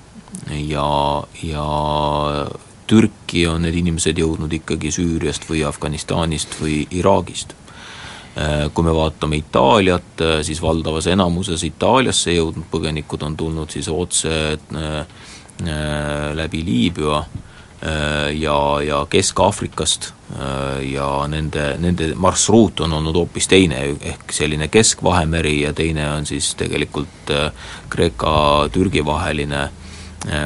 ja, 0.50 0.88
ja 1.42 1.68
Türki 2.86 3.46
on 3.50 3.62
need 3.66 3.78
inimesed 3.78 4.18
jõudnud 4.18 4.52
ikkagi 4.60 4.90
Süüriast 4.94 5.46
või 5.50 5.62
Afganistanist 5.66 6.58
või 6.60 6.84
Iraagist. 6.90 7.54
Äh, 8.36 8.66
kui 8.74 8.84
me 8.84 8.92
vaatame 8.94 9.38
Itaaliat, 9.38 10.12
äh, 10.20 10.38
siis 10.42 10.58
valdavas 10.62 11.06
enamuses 11.06 11.62
Itaaliasse 11.62 12.34
jõudnud 12.34 12.66
põgenikud 12.70 13.22
on 13.22 13.36
tulnud 13.38 13.70
siis 13.70 13.88
otse 13.88 14.58
läbi 16.36 16.60
Liibüa 16.66 17.22
ja, 18.34 18.58
ja 18.82 19.00
Kesk-Aafrikast 19.10 20.08
ja 20.82 21.08
nende, 21.30 21.68
nende 21.78 22.08
marsruut 22.18 22.80
on 22.82 22.96
olnud 22.98 23.14
hoopis 23.14 23.46
teine, 23.48 23.82
ehk 24.00 24.32
selline 24.34 24.66
Kesk-Vahemeri 24.72 25.60
ja 25.60 25.72
teine 25.76 26.08
on 26.16 26.26
siis 26.26 26.54
tegelikult 26.58 27.30
Kreeka-Türgi 27.92 29.04
vaheline 29.06 29.62
äh, 29.62 29.86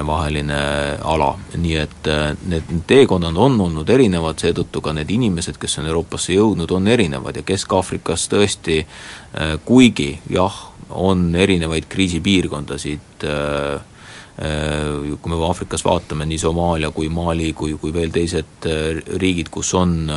vaheline 0.06 0.58
ala, 1.02 1.30
nii 1.56 1.76
et 1.80 2.08
need 2.48 2.72
teekonnad 2.86 3.36
on 3.36 3.60
olnud 3.60 3.88
erinevad, 3.88 4.38
seetõttu 4.40 4.82
ka 4.84 4.92
need 4.96 5.10
inimesed, 5.10 5.56
kes 5.60 5.78
on 5.80 5.88
Euroopasse 5.88 6.34
jõudnud, 6.34 6.70
on 6.76 6.88
erinevad. 6.88 7.40
Ja 7.40 7.46
Kesk-Aafrikas 7.46 8.28
tõesti, 8.32 8.82
kuigi 9.64 10.10
jah, 10.30 10.58
on 10.90 11.30
erinevaid 11.36 11.86
kriisipiirkondasid, 11.88 13.24
kui 14.40 15.32
me 15.32 15.36
Aafrikas 15.44 15.84
vaatame, 15.84 16.24
nii 16.24 16.38
Somaalia 16.40 16.88
kui 16.96 17.10
Mali 17.12 17.50
kui, 17.52 17.74
kui 17.76 17.92
veel 17.92 18.08
teised 18.14 18.64
riigid, 19.20 19.50
kus 19.52 19.74
on, 19.76 20.08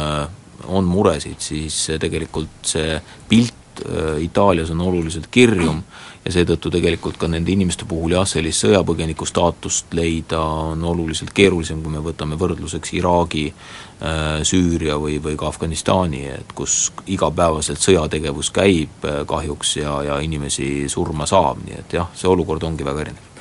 on 0.72 0.88
muresid, 0.88 1.42
siis 1.44 1.82
tegelikult 2.00 2.72
see 2.72 2.96
pilt 3.28 3.84
Itaalias 4.24 4.72
on 4.72 4.80
oluliselt 4.86 5.28
kirjum 5.34 5.82
ja 6.24 6.32
seetõttu 6.32 6.72
tegelikult 6.72 7.18
ka 7.20 7.28
nende 7.32 7.52
inimeste 7.52 7.88
puhul 7.90 8.16
jah, 8.16 8.28
sellist 8.28 8.64
sõjapõgeniku 8.64 9.28
staatust 9.28 9.94
leida 9.98 10.40
on 10.40 10.84
oluliselt 10.88 11.34
keerulisem, 11.36 11.82
kui 11.84 11.92
me 11.92 12.04
võtame 12.04 12.38
võrdluseks 12.40 12.94
Iraagi, 13.00 13.46
äh, 13.50 14.40
Süüria 14.48 14.98
või, 15.02 15.20
või 15.24 15.36
ka 15.40 15.50
Afganistani, 15.52 16.24
et 16.32 16.56
kus 16.56 16.94
igapäevaselt 17.12 17.84
sõjategevus 17.84 18.54
käib 18.56 19.04
äh, 19.10 19.22
kahjuks 19.28 19.78
ja, 19.82 20.00
ja 20.08 20.22
inimesi 20.24 20.88
surma 20.92 21.28
saab, 21.30 21.64
nii 21.66 21.84
et 21.84 22.00
jah, 22.00 22.12
see 22.16 22.32
olukord 22.32 22.64
ongi 22.70 22.88
väga 22.88 23.08
erinev 23.08 23.33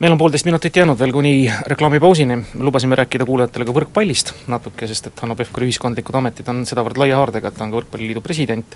meil 0.00 0.12
on 0.12 0.18
poolteist 0.18 0.44
minutit 0.44 0.76
jäänud 0.76 0.98
veel 0.98 1.12
kuni 1.12 1.52
reklaamipausini, 1.66 2.38
lubasime 2.58 2.96
rääkida 2.98 3.26
kuulajatele 3.26 3.64
ka 3.64 3.74
võrkpallist 3.74 4.32
natuke, 4.50 4.88
sest 4.90 5.10
et 5.10 5.20
Hanno 5.22 5.36
Pevkuri 5.38 5.68
ühiskondlikud 5.70 6.16
ametid 6.18 6.48
on 6.50 6.64
sedavõrd 6.66 6.98
laia 6.98 7.20
haardega, 7.20 7.48
et 7.50 7.58
ta 7.58 7.66
on 7.66 7.70
ka 7.70 7.78
Võrkpalliliidu 7.82 8.22
president. 8.24 8.74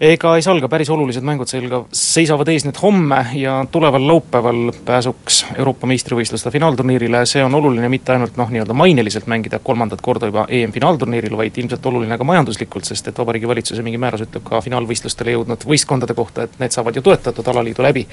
Ega 0.00 0.30
ei 0.32 0.40
salga, 0.40 0.64
päris 0.72 0.88
olulised 0.88 1.20
mängud 1.28 1.50
selga 1.50 1.82
seisavad 1.92 2.48
ees 2.48 2.64
nüüd 2.64 2.78
homme 2.80 3.18
ja 3.36 3.58
tuleval 3.68 4.06
laupäeval 4.08 4.70
pääsuks 4.86 5.42
Euroopa 5.58 5.90
meistrivõistluste 5.90 6.48
finaalturniirile, 6.54 7.20
see 7.28 7.44
on 7.44 7.54
oluline 7.58 7.90
mitte 7.92 8.14
ainult 8.14 8.40
noh, 8.40 8.48
nii-öelda 8.48 8.72
maineliselt 8.72 9.28
mängida 9.28 9.60
kolmandat 9.60 10.00
korda 10.00 10.30
juba 10.32 10.46
EM-finaalturniiril, 10.48 11.36
vaid 11.36 11.60
ilmselt 11.60 11.90
oluline 11.92 12.16
ka 12.16 12.24
majanduslikult, 12.24 12.88
sest 12.88 13.12
et 13.12 13.20
Vabariigi 13.20 13.52
Valitsuse 13.52 13.84
mingi 13.84 14.00
määrus 14.00 14.24
ütleb 14.24 14.48
ka 14.48 14.64
finaalvõistlustele 14.64 15.36
jõudnud 15.36 15.68
võistkondade 15.68 16.16
kohta, 16.16 16.48
et 16.48 16.56
need 16.64 16.72
saavad 16.72 16.96
ju 16.96 17.04
toetatud 17.04 17.52
alaliidu 17.52 17.84
läbi 17.84 18.06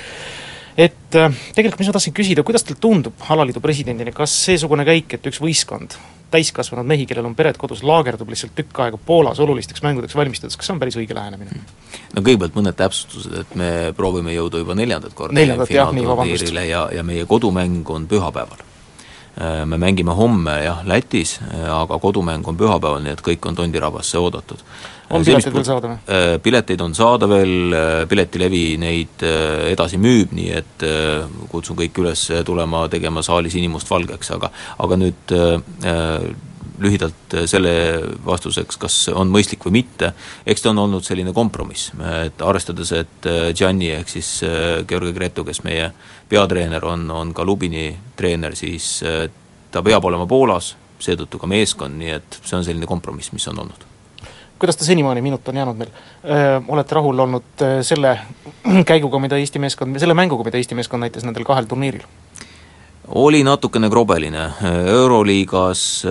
et 0.78 1.18
äh, 1.18 1.40
tegelikult 1.58 1.82
mis 1.82 1.90
ma 1.90 1.96
tahtsin 1.98 2.16
küsida, 2.16 2.46
kuidas 2.46 2.66
teile 2.66 2.80
tundub 2.82 3.26
alaliidu 3.34 3.64
presidendina, 3.64 4.14
kas 4.16 4.36
seesugune 4.46 4.86
käik, 4.88 5.18
et 5.18 5.32
üks 5.32 5.42
võistkond 5.42 5.98
täiskasvanud 6.32 6.88
mehi, 6.88 7.06
kellel 7.08 7.26
on 7.30 7.36
pered 7.38 7.58
kodus, 7.60 7.84
laagerdub 7.88 8.30
lihtsalt 8.32 8.54
tükk 8.58 8.82
aega 8.84 9.00
Poolas 9.00 9.40
olulisteks 9.40 9.84
mängudeks 9.86 10.16
valmistudes, 10.18 10.58
kas 10.60 10.68
see 10.68 10.76
on 10.76 10.82
päris 10.82 10.98
õige 11.00 11.16
lähenemine? 11.16 11.62
no 12.14 12.24
kõigepealt 12.24 12.58
mõned 12.58 12.78
täpsustused, 12.78 13.36
et 13.42 13.54
me 13.60 13.70
proovime 13.98 14.36
jõuda 14.36 14.62
juba 14.62 14.76
neljandat 14.78 15.16
korda 15.16 15.68
finaalturniirile 15.70 16.66
ja, 16.68 16.88
ja 16.94 17.06
meie 17.08 17.26
kodumäng 17.30 17.88
on 17.96 18.10
pühapäeval. 18.12 18.66
Äh, 19.38 19.64
me 19.70 19.80
mängime 19.80 20.16
homme 20.18 20.58
jah, 20.66 20.84
Lätis, 20.88 21.38
äh, 21.48 21.64
aga 21.72 22.00
kodumäng 22.04 22.48
on 22.48 22.60
pühapäeval, 22.60 23.02
nii 23.06 23.16
et 23.16 23.24
kõik 23.24 23.48
on 23.48 23.56
Tondirabasse 23.56 24.20
oodatud 24.20 24.64
on 25.10 25.24
pileteid 25.26 25.56
veel 25.56 25.68
saada 25.68 25.92
või? 25.92 26.00
Äh, 26.12 26.34
pileteid 26.44 26.82
on 26.84 26.96
saada 26.98 27.30
veel, 27.30 27.54
äh, 27.76 28.02
Piletilevi 28.10 28.66
neid 28.82 29.24
äh, 29.26 29.70
edasi 29.72 30.00
müüb, 30.02 30.34
nii 30.36 30.52
et 30.58 30.86
kutsun 31.52 31.78
kõiki 31.80 32.04
üles 32.04 32.28
tulema 32.46 32.86
tegema 32.92 33.24
saalis 33.26 33.56
inimmustvalgeks, 33.58 34.30
aga 34.36 34.52
aga 34.84 34.98
nüüd 35.00 35.34
lühidalt 36.78 37.34
selle 37.50 37.72
vastuseks, 38.26 38.78
kas 38.78 38.98
on 39.10 39.32
mõistlik 39.34 39.66
või 39.66 39.80
mitte, 39.80 40.12
eks 40.46 40.62
ta 40.62 40.70
on 40.70 40.84
olnud 40.84 41.06
selline 41.06 41.34
kompromiss, 41.34 41.90
et 42.28 42.44
arvestades, 42.46 42.94
et 43.00 43.30
Gianni 43.58 43.90
ehk 43.96 44.14
siis 44.14 44.30
Georgi 44.88 45.16
Gretu, 45.18 45.46
kes 45.48 45.64
meie 45.66 45.90
peatreener 46.30 46.86
on, 46.86 47.10
on 47.10 47.34
ka 47.34 47.48
Lubini 47.48 47.90
treener, 48.20 48.56
siis 48.60 49.00
ta 49.74 49.84
peab 49.84 50.06
olema 50.06 50.30
Poolas, 50.30 50.76
seetõttu 51.02 51.42
ka 51.42 51.50
meeskond, 51.50 51.98
nii 51.98 52.18
et 52.20 52.42
see 52.44 52.60
on 52.60 52.68
selline 52.68 52.90
kompromiss, 52.90 53.34
mis 53.34 53.50
on 53.50 53.66
olnud 53.66 53.87
kuidas 54.60 54.78
ta 54.78 54.86
senimaani, 54.86 55.22
minut 55.22 55.48
on 55.48 55.60
jäänud 55.62 55.78
meil, 55.78 55.92
olete 56.68 56.96
rahul 56.96 57.20
olnud 57.26 57.66
selle 57.82 58.18
käiguga, 58.92 59.20
mida 59.20 59.38
Eesti 59.38 59.60
meeskond, 59.60 60.00
selle 60.02 60.18
mänguga, 60.18 60.48
mida 60.48 60.62
Eesti 60.62 60.78
meeskond 60.78 61.06
näitas 61.06 61.28
nendel 61.28 61.46
kahel 61.48 61.70
turniiril? 61.70 62.08
oli 63.08 63.44
natukene 63.44 63.90
krobeline, 63.90 64.50
Euroliigas 64.92 66.04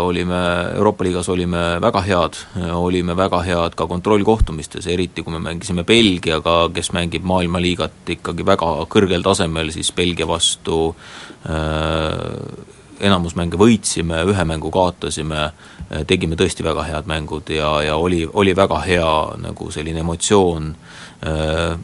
olime, 0.00 0.40
Euroopa 0.74 1.04
liigas 1.04 1.28
olime 1.28 1.80
väga 1.80 2.00
head, 2.02 2.38
olime 2.74 3.16
väga 3.16 3.42
head 3.46 3.76
ka 3.78 3.86
kontrollkohtumistes, 3.86 4.86
eriti 4.90 5.22
kui 5.22 5.32
me 5.32 5.38
mängisime 5.44 5.84
Belgiaga, 5.86 6.64
kes 6.74 6.90
mängib 6.96 7.22
maailmaliigat 7.22 8.14
ikkagi 8.16 8.46
väga 8.46 8.72
kõrgel 8.90 9.22
tasemel, 9.22 9.70
siis 9.70 9.92
Belgia 9.94 10.26
vastu 10.28 10.88
äh, 11.46 12.74
enamus 13.00 13.36
mänge 13.38 13.58
võitsime, 13.60 14.24
ühe 14.28 14.44
mängu 14.48 14.72
kaotasime, 14.74 15.50
tegime 16.06 16.36
tõesti 16.38 16.62
väga 16.62 16.84
head 16.86 17.08
mängud 17.10 17.50
ja, 17.50 17.70
ja 17.82 17.96
oli, 17.98 18.22
oli 18.32 18.54
väga 18.56 18.78
hea 18.86 19.14
nagu 19.42 19.70
selline 19.74 20.04
emotsioon 20.04 20.74
äh,, 21.26 21.78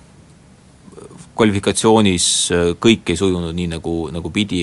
kvalifikatsioonis 1.37 2.27
äh, 2.53 2.69
kõik 2.81 3.13
ei 3.13 3.19
sujunud 3.19 3.55
nii, 3.57 3.69
nagu, 3.77 3.95
nagu 4.13 4.31
pidi, 4.33 4.61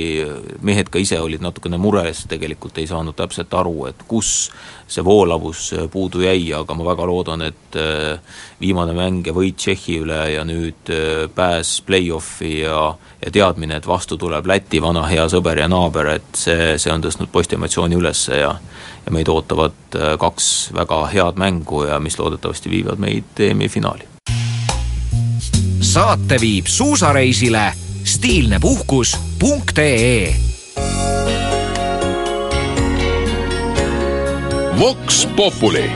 mehed 0.65 0.89
ka 0.91 1.01
ise 1.01 1.19
olid 1.21 1.43
natukene 1.43 1.77
mures, 1.81 2.23
tegelikult 2.29 2.77
ei 2.81 2.87
saanud 2.89 3.15
täpselt 3.17 3.53
aru, 3.57 3.87
et 3.91 4.05
kus 4.09 4.49
see 4.89 5.05
voolavus 5.05 5.67
äh, 5.77 5.87
puudu 5.91 6.23
jäi, 6.25 6.51
aga 6.57 6.77
ma 6.77 6.87
väga 6.89 7.07
loodan, 7.09 7.45
et 7.45 7.77
äh, 7.79 8.37
viimane 8.61 8.95
mäng 8.97 9.27
ja 9.27 9.35
võit 9.35 9.59
Tšehhi 9.61 9.99
üle 10.03 10.19
ja 10.33 10.45
nüüd 10.47 10.89
pääs 11.35 11.77
play-off'i 11.85 12.55
ja 12.63 12.79
ja 13.23 13.31
teadmine, 13.31 13.77
et 13.79 13.87
vastu 13.87 14.17
tuleb 14.19 14.47
Läti 14.49 14.81
vana 14.83 15.05
hea 15.07 15.23
sõber 15.31 15.61
ja 15.61 15.69
naaber, 15.71 16.09
et 16.17 16.31
see, 16.35 16.73
see 16.81 16.91
on 16.91 17.03
tõstnud 17.05 17.31
poiste 17.31 17.55
emotsiooni 17.55 17.99
üles 17.99 18.27
ja 18.33 18.55
ja 19.03 19.11
meid 19.11 19.27
ootavad 19.27 19.97
kaks 20.19 20.71
väga 20.75 21.01
head 21.11 21.39
mängu 21.39 21.83
ja 21.89 21.99
mis 21.99 22.19
loodetavasti 22.19 22.71
viivad 22.71 23.03
meid 23.03 23.43
EM-i 23.43 23.67
finaali 23.71 24.12
saate 25.83 26.37
viib 26.41 26.65
suusareisile 26.65 27.73
stiilnepuhkus.ee 28.03 30.35
Vox 34.79 35.27
Populi 35.35 35.91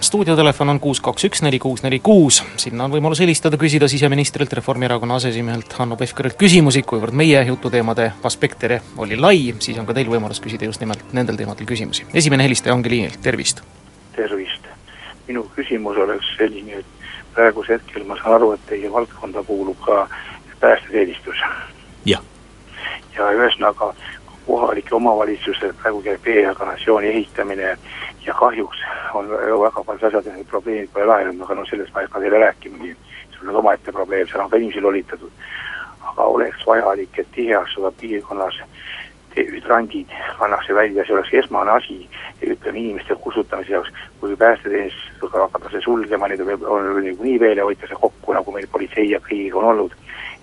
stuudiotelefon 0.00 0.68
on 0.68 0.80
kuus, 0.80 1.00
kaks, 1.00 1.24
üks, 1.24 1.42
neli, 1.42 1.58
kuus, 1.58 1.82
neli, 1.82 1.98
kuus, 1.98 2.44
sinna 2.56 2.84
on 2.84 2.92
võimalus 2.92 3.20
helistada, 3.24 3.56
küsida 3.58 3.88
siseministrilt, 3.88 4.52
Reformierakonna 4.52 5.14
aseesimehelt 5.18 5.72
Hanno 5.80 5.96
Pevkurilt 5.96 6.36
küsimusi, 6.38 6.82
kuivõrd 6.86 7.16
meie 7.16 7.42
jututeemade 7.48 8.12
aspekter 8.22 8.78
oli 8.96 9.16
lai, 9.16 9.54
siis 9.58 9.78
on 9.80 9.86
ka 9.88 9.96
teil 9.96 10.12
võimalus 10.12 10.40
küsida 10.44 10.68
just 10.68 10.80
nimelt 10.84 11.12
nendel 11.16 11.36
teemadel 11.40 11.66
küsimusi. 11.66 12.06
esimene 12.14 12.46
helistaja 12.46 12.76
ongi 12.76 12.92
liinil, 12.92 13.16
tervist! 13.22 13.64
tervist! 14.16 14.62
minu 15.26 15.42
küsimus 15.56 15.98
oleks 15.98 16.28
selline, 16.38 16.84
et 16.84 16.95
praegusel 17.36 17.78
hetkel 17.78 18.04
ma 18.08 18.16
saan 18.16 18.38
aru, 18.38 18.52
et 18.56 18.66
teie 18.70 18.92
valdkonda 18.92 19.42
kuulub 19.46 19.78
ka 19.84 20.08
päästeteenistus. 20.60 21.42
jah. 22.04 22.22
ja 23.16 23.30
ühesõnaga, 23.32 23.92
kohalike 24.46 24.94
omavalitsuste 24.94 25.72
praegu 25.82 26.02
käib 26.02 26.28
e-organisatsiooni 26.32 27.08
ehitamine 27.08 27.76
ja 28.26 28.34
kahjuks 28.34 28.82
on 29.14 29.28
väga 29.30 29.84
paljud 29.84 30.04
asjad 30.08 30.26
ja 30.26 30.44
probleemid 30.50 30.90
pole 30.92 31.06
lahenenud, 31.10 31.42
aga 31.44 31.58
noh, 31.58 31.68
sellest 31.70 31.94
ma 31.94 32.02
ei 32.02 32.08
hakka 32.08 32.22
teile 32.24 32.42
rääkimagi, 32.44 32.96
see 33.34 33.48
on 33.48 33.60
omaette 33.62 33.92
probleem, 33.92 34.28
seal 34.28 34.44
on 34.44 34.50
ka 34.50 34.60
inimesi 34.60 34.80
lolitatud. 34.80 35.32
aga 36.06 36.24
oleks 36.32 36.66
vajalik, 36.66 37.18
et 37.18 37.32
tiheasuva 37.34 37.90
piirkonnas 38.00 38.60
hüdrandid 39.36 40.12
pannakse 40.38 40.74
välja, 40.74 41.04
see 41.04 41.14
oleks 41.14 41.34
esmane 41.34 41.70
asi, 41.70 41.98
ütleme 42.42 42.78
inimeste 42.78 43.16
kustutamise 43.20 43.72
jaoks, 43.72 43.92
kui 44.20 44.36
päästeteenistusega 44.36 45.42
hakatakse 45.46 45.80
sulgema, 45.84 46.28
neid 46.28 46.40
on 46.40 46.88
niikuinii 47.04 47.40
veel 47.40 47.60
ja 47.60 47.64
hoitakse 47.64 47.98
kokku, 48.00 48.32
nagu 48.32 48.52
meil 48.52 48.68
politsei 48.72 49.10
ja 49.10 49.20
kõigiga 49.28 49.60
on 49.60 49.70
olnud, 49.72 49.96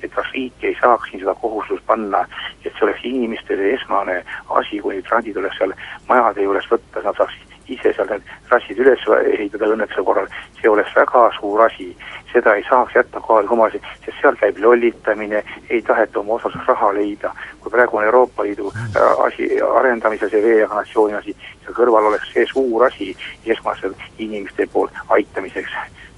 et 0.04 0.12
kas 0.12 0.30
riik 0.36 0.68
ei 0.68 0.76
saaks 0.82 1.10
siin 1.10 1.24
seda 1.24 1.36
kohustust 1.42 1.86
panna, 1.88 2.26
et 2.66 2.72
see 2.72 2.86
oleks 2.88 3.08
inimestele 3.08 3.74
esmane 3.78 4.22
asi, 4.60 4.82
kui 4.84 5.00
hüdrandid 5.00 5.40
oleks 5.42 5.58
seal 5.62 5.76
majade 6.10 6.46
juures 6.46 6.70
võtta, 6.72 7.06
nad 7.06 7.18
saaksid 7.18 7.53
ise 7.68 7.94
seal 7.94 8.10
need 8.10 8.26
trassid 8.50 8.80
üles 8.84 9.06
ehitada 9.34 9.70
õnnetuse 9.74 10.04
korral, 10.06 10.28
see 10.60 10.70
oleks 10.70 10.96
väga 10.96 11.30
suur 11.40 11.66
asi. 11.66 11.96
seda 12.34 12.56
ei 12.58 12.64
saaks 12.66 12.96
jätta 12.96 13.20
kohaliku 13.22 13.54
omavalitsuse, 13.54 14.00
sest 14.06 14.18
seal 14.22 14.38
käib 14.42 14.58
lollitamine, 14.58 15.44
ei 15.70 15.82
taheta 15.86 16.20
oma 16.20 16.34
osas 16.40 16.56
raha 16.68 16.94
leida. 16.98 17.34
kui 17.62 17.72
praegu 17.72 17.98
on 17.98 18.04
Euroopa 18.04 18.44
Liidu 18.44 18.74
äh, 18.76 19.26
asi 19.26 19.62
arendamisel 19.62 20.30
see 20.30 20.44
veekanalisatsiooni 20.44 21.14
asi, 21.14 21.36
seal 21.64 21.78
kõrval 21.78 22.10
oleks 22.10 22.34
see 22.34 22.46
suur 22.54 22.88
asi 22.90 23.16
esmasel 23.46 23.94
inimeste 24.18 24.68
poolt 24.74 24.94
aitamiseks. 25.10 25.72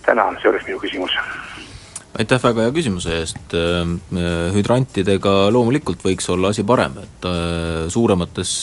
tänan, 0.06 0.38
see 0.42 0.50
oleks 0.50 0.68
minu 0.68 0.80
küsimus 0.80 1.20
aitäh 2.20 2.42
väga 2.44 2.66
hea 2.66 2.74
küsimuse 2.76 3.20
eest, 3.20 3.54
hüdrantidega 4.56 5.36
loomulikult 5.54 6.04
võiks 6.06 6.28
olla 6.34 6.54
asi 6.54 6.66
parem, 6.68 6.98
et 7.04 7.30
suuremates 7.92 8.56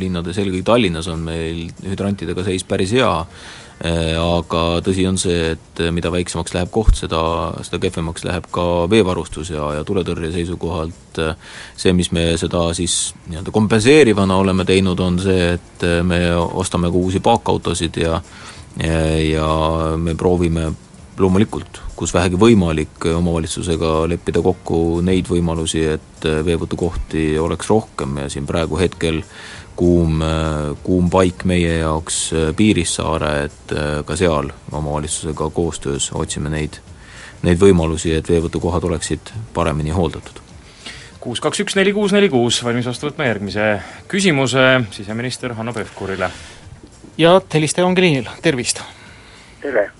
linnades, 0.00 0.40
eelkõige 0.40 0.66
Tallinnas 0.66 1.10
on 1.12 1.24
meil 1.26 1.68
hüdrantidega 1.86 2.44
seis 2.46 2.66
päris 2.66 2.94
hea, 2.96 3.12
aga 3.80 4.62
tõsi 4.84 5.06
on 5.08 5.16
see, 5.20 5.54
et 5.54 5.80
mida 5.94 6.10
väiksemaks 6.12 6.52
läheb 6.52 6.72
koht, 6.74 6.98
seda, 7.00 7.22
seda 7.64 7.80
kehvemaks 7.80 8.26
läheb 8.28 8.50
ka 8.52 8.66
veevarustus 8.92 9.54
ja, 9.54 9.70
ja 9.78 9.86
tuletõrje 9.88 10.34
seisukohalt 10.34 11.22
see, 11.78 11.94
mis 11.96 12.10
me 12.12 12.26
seda 12.40 12.66
siis 12.76 13.14
nii-öelda 13.30 13.54
kompenseerivana 13.54 14.36
oleme 14.42 14.66
teinud, 14.68 15.00
on 15.00 15.16
see, 15.22 15.54
et 15.56 15.88
me 16.04 16.24
ostame 16.36 16.92
ka 16.92 17.04
uusi 17.06 17.24
paakautosid 17.24 18.02
ja 18.02 18.20
ja, 18.78 19.00
ja 19.18 19.48
me 19.96 20.14
proovime 20.14 20.70
loomulikult, 21.20 21.80
kus 21.96 22.14
vähegi 22.14 22.38
võimalik, 22.40 23.04
omavalitsusega 23.12 23.92
leppida 24.10 24.42
kokku 24.44 25.00
neid 25.04 25.28
võimalusi, 25.30 25.84
et 25.96 26.26
veevõtukohti 26.46 27.32
oleks 27.40 27.70
rohkem 27.70 28.22
ja 28.22 28.28
siin 28.32 28.46
praegu 28.48 28.78
hetkel 28.80 29.22
kuum, 29.76 30.20
kuum 30.84 31.08
paik 31.12 31.44
meie 31.48 31.78
jaoks 31.80 32.22
Piirissaare, 32.56 33.32
et 33.48 33.74
ka 34.06 34.16
seal 34.18 34.52
omavalitsusega 34.72 35.50
koostöös 35.56 36.10
otsime 36.16 36.52
neid, 36.52 36.80
neid 37.46 37.60
võimalusi, 37.60 38.14
et 38.16 38.28
veevõtukohad 38.28 38.88
oleksid 38.90 39.34
paremini 39.56 39.94
hooldatud 39.96 40.40
kuus 41.20 41.40
kaks 41.44 41.60
üks 41.60 41.76
neli 41.76 41.92
kuus 41.92 42.14
neli 42.16 42.30
kuus, 42.32 42.62
valmis 42.64 42.88
vastu 42.88 43.10
võtma 43.10 43.28
järgmise 43.28 43.68
küsimuse 44.08 44.66
siseminister 44.96 45.52
Hanno 45.58 45.76
Pevkurile. 45.76 46.30
ja 47.20 47.36
helistaja 47.54 47.86
ongi 47.86 48.08
liinil, 48.08 48.36
tervist! 48.42 48.80
tere! 49.60 49.90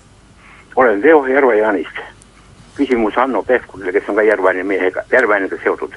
Olen 0.75 1.01
Leo 1.01 1.25
Järve-Jaanist. 1.25 1.99
küsimus 2.75 3.15
Hanno 3.15 3.43
Pevkurile, 3.43 3.91
kes 3.91 4.09
on 4.09 4.15
ka 4.15 4.21
Järve-Jaani 4.21 4.63
mehega, 4.63 5.03
Järve-Jaaniga 5.11 5.57
seotud. 5.63 5.93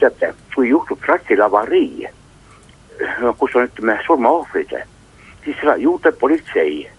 teate, 0.00 0.34
kui 0.54 0.68
juhtub 0.68 1.00
trassil 1.00 1.40
avarii, 1.40 2.08
kus 3.38 3.56
on, 3.56 3.64
ütleme, 3.64 3.98
surmaohvrid, 4.06 4.74
siis 5.44 5.56
seda 5.60 5.76
juurdleb 5.76 6.18
politsei. 6.18 6.90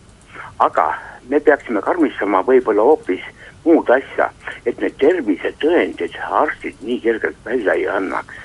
aga 0.59 0.93
me 1.29 1.39
peaksime 1.39 1.81
karmistama 1.81 2.41
võib-olla 2.41 2.81
hoopis 2.81 3.21
muud 3.63 3.89
asja, 3.89 4.31
et 4.65 4.79
need 4.81 4.97
tervisetõendid 4.97 6.17
arstid 6.41 6.75
nii 6.81 6.99
kergelt 6.99 7.37
välja 7.45 7.73
ei 7.73 7.87
annaks. 7.87 8.35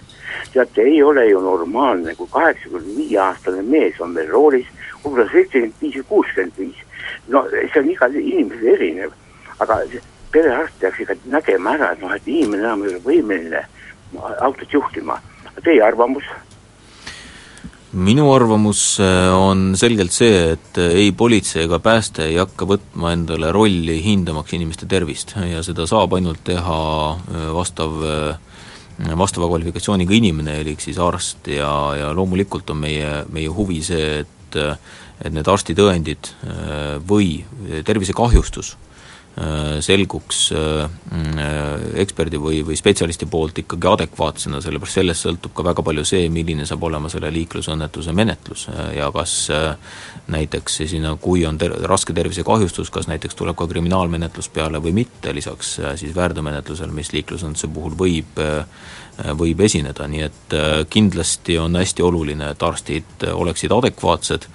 teate, 0.53 0.83
ei 0.83 1.03
ole 1.03 1.27
ju 1.27 1.41
normaalne, 1.41 2.15
kui 2.15 2.29
kaheksakümne 2.31 2.97
viie 2.97 3.19
aastane 3.19 3.63
mees 3.63 4.01
on 4.01 4.11
meil 4.11 4.29
roolis, 4.29 4.67
võib-olla 5.05 5.31
seitsekümmend 5.33 5.81
viis 5.81 5.97
või 5.97 6.09
kuuskümmend 6.09 6.59
viis 6.59 6.85
no 7.29 7.45
see 7.51 7.81
on 7.81 7.91
igal 7.91 8.17
inimesel 8.21 8.73
erinev, 8.77 9.13
aga 9.59 9.81
perearst 10.33 10.79
peaks 10.81 11.03
ikka 11.05 11.19
nägema 11.33 11.77
ära, 11.77 11.93
et 11.93 12.01
noh, 12.03 12.15
et 12.15 12.29
inimene 12.29 12.65
enam 12.65 12.87
ei 12.87 12.95
ole 12.95 13.05
võimeline 13.05 13.67
autot 14.41 14.73
juhtima. 14.73 15.21
Teie 15.63 15.83
arvamus? 15.85 16.27
minu 17.93 18.31
arvamus 18.33 18.97
äh, 19.05 19.29
on 19.37 19.75
selgelt 19.77 20.15
see, 20.17 20.55
et 20.55 20.79
äh, 20.81 20.95
ei 20.97 21.11
politsei 21.13 21.67
ega 21.67 21.77
pääste 21.83 22.25
ei 22.25 22.39
hakka 22.41 22.65
võtma 22.69 23.13
endale 23.13 23.51
rolli 23.53 23.99
hindamaks 24.01 24.55
inimeste 24.57 24.89
tervist 24.89 25.35
ja 25.37 25.61
seda 25.65 25.85
saab 25.89 26.17
ainult 26.17 26.41
teha 26.47 26.79
äh, 27.13 27.51
vastav 27.53 28.01
vastava 29.03 29.49
kvalifikatsiooniga 29.49 30.15
inimene, 30.15 30.59
elik 30.63 30.81
siis 30.81 30.99
arst 31.01 31.49
ja, 31.51 31.69
ja 31.99 32.11
loomulikult 32.15 32.71
on 32.71 32.83
meie, 32.85 33.23
meie 33.33 33.51
huvi 33.51 33.81
see, 33.83 34.21
et 34.23 34.59
et 35.23 35.35
need 35.35 35.49
arstitõendid 35.49 36.33
äh, 36.47 36.97
või 37.07 37.43
tervisekahjustus 37.87 38.73
äh, 38.75 39.79
selguks 39.85 40.41
äh, 40.57 40.87
mm, 40.89 41.93
eksperdi 42.03 42.41
või, 42.43 42.63
või 42.67 42.79
spetsialisti 42.79 43.29
poolt 43.31 43.63
ikkagi 43.63 43.91
adekvaatsena, 43.93 44.63
sellepärast 44.65 44.99
sellest 44.99 45.27
sõltub 45.27 45.55
ka 45.57 45.67
väga 45.69 45.85
palju 45.87 46.05
see, 46.09 46.27
milline 46.33 46.67
saab 46.69 46.89
olema 46.89 47.11
selle 47.13 47.31
liiklusõnnetuse 47.35 48.15
menetlus 48.17 48.67
ja 48.97 49.11
kas 49.15 49.37
näiteks 50.33 50.83
sinna, 50.91 51.15
kui 51.23 51.47
on 51.47 51.61
ter-, 51.61 51.77
raske 51.89 52.15
tervisekahjustus, 52.17 52.91
kas 52.91 53.11
näiteks 53.11 53.39
tuleb 53.39 53.59
ka 53.59 53.69
kriminaalmenetlus 53.71 54.51
peale 54.55 54.83
või 54.83 54.97
mitte, 55.03 55.35
lisaks 55.35 55.77
siis 56.03 56.17
väärteomenetlusele, 56.19 56.93
mis 56.95 57.15
liiklusõnnetuse 57.15 57.71
puhul 57.73 57.97
võib 57.99 58.43
võib 59.37 59.61
esineda, 59.61 60.07
nii 60.09 60.23
et 60.25 60.55
kindlasti 60.91 61.59
on 61.61 61.77
hästi 61.77 62.03
oluline, 62.03 62.47
et 62.55 62.63
arstid 62.65 63.27
oleksid 63.29 63.75
adekvaatsed 63.77 64.47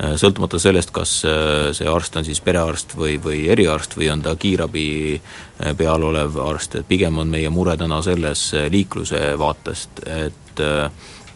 sõltumata 0.00 0.56
sellest, 0.60 0.90
kas 0.96 1.24
äh, 1.28 1.72
see 1.76 1.88
arst 1.88 2.16
on 2.16 2.24
siis 2.24 2.40
perearst 2.44 2.94
või, 2.96 3.18
või 3.22 3.48
eriarst 3.52 3.96
või 3.98 4.08
on 4.12 4.22
ta 4.24 4.34
kiirabi 4.40 4.84
äh, 5.18 5.76
peal 5.76 6.02
olev 6.08 6.38
arst, 6.40 6.74
et 6.80 6.88
pigem 6.88 7.18
on 7.20 7.28
meie 7.28 7.50
mure 7.52 7.76
täna 7.76 8.02
selles 8.04 8.54
liikluse 8.72 9.38
vaatest, 9.38 9.90
et 10.06 10.40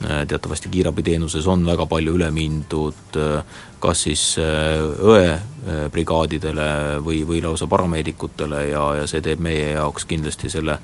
teatavasti 0.05 0.69
kiirabiteenuses 0.69 1.47
on 1.49 1.65
väga 1.65 1.87
palju 1.89 2.15
üle 2.19 2.27
mindud 2.35 3.17
kas 3.81 4.03
siis 4.05 4.37
õebrigaadidele 4.37 6.99
või, 7.05 7.23
või 7.25 7.41
lausa 7.45 7.67
parameedikutele 7.71 8.69
ja, 8.73 8.95
ja 8.99 9.07
see 9.09 9.21
teeb 9.25 9.41
meie 9.45 9.71
jaoks 9.79 10.05
kindlasti 10.11 10.51
selle 10.53 10.79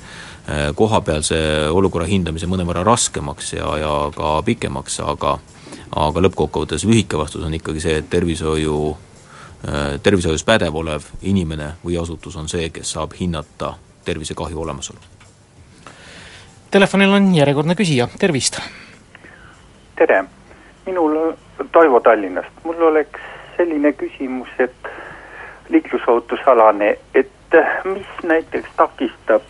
kohapealse 0.79 1.39
olukorra 1.75 2.07
hindamise 2.09 2.47
mõnevõrra 2.49 2.83
raskemaks 2.87 3.53
ja, 3.59 3.69
ja 3.83 3.93
ka 4.15 4.43
pikemaks, 4.47 5.01
aga 5.05 5.39
aga 5.97 6.23
lõppkokkuvõttes 6.27 6.85
lühike 6.87 7.19
vastus 7.19 7.45
on 7.45 7.55
ikkagi 7.55 7.81
see, 7.81 7.97
et 8.01 8.11
tervishoiu, 8.11 8.97
äh, 9.69 10.01
tervishoius 10.03 10.45
pädev 10.45 10.77
olev 10.77 11.09
inimene 11.23 11.73
või 11.85 11.99
asutus 12.01 12.37
on 12.37 12.49
see, 12.49 12.71
kes 12.71 12.93
saab 12.97 13.17
hinnata 13.21 13.75
tervisekahju 14.05 14.61
olemasolu. 14.61 14.99
Telefonil 16.71 17.11
on 17.11 17.35
järjekordne 17.35 17.75
küsija, 17.75 18.09
tervist! 18.19 18.61
tere, 20.01 20.25
minul 20.87 21.35
Toivo 21.73 22.01
Tallinnast, 22.01 22.63
mul 22.65 22.83
oleks 22.83 23.21
selline 23.57 23.93
küsimus, 23.93 24.49
et 24.59 24.89
liiklusohutusalane, 25.69 26.95
et 27.15 27.59
mis 27.85 28.23
näiteks 28.23 28.71
takistab 28.77 29.43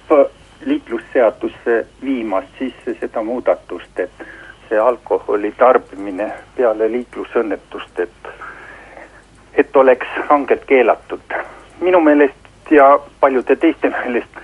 liiklusseadusse 0.67 1.87
viimast 2.03 2.59
sisse 2.59 2.97
seda 3.01 3.23
muudatust, 3.23 4.01
et 4.01 4.25
see 4.71 4.79
alkoholi 4.79 5.53
tarbimine 5.59 6.33
peale 6.57 6.89
liiklusõnnetust, 6.93 7.99
et, 8.01 8.29
et 9.55 9.77
oleks 9.77 10.07
rangelt 10.29 10.65
keelatud. 10.67 11.35
minu 11.81 12.01
meelest 12.01 12.71
ja 12.71 12.99
paljude 13.21 13.57
teiste 13.57 13.91
meelest 13.91 14.41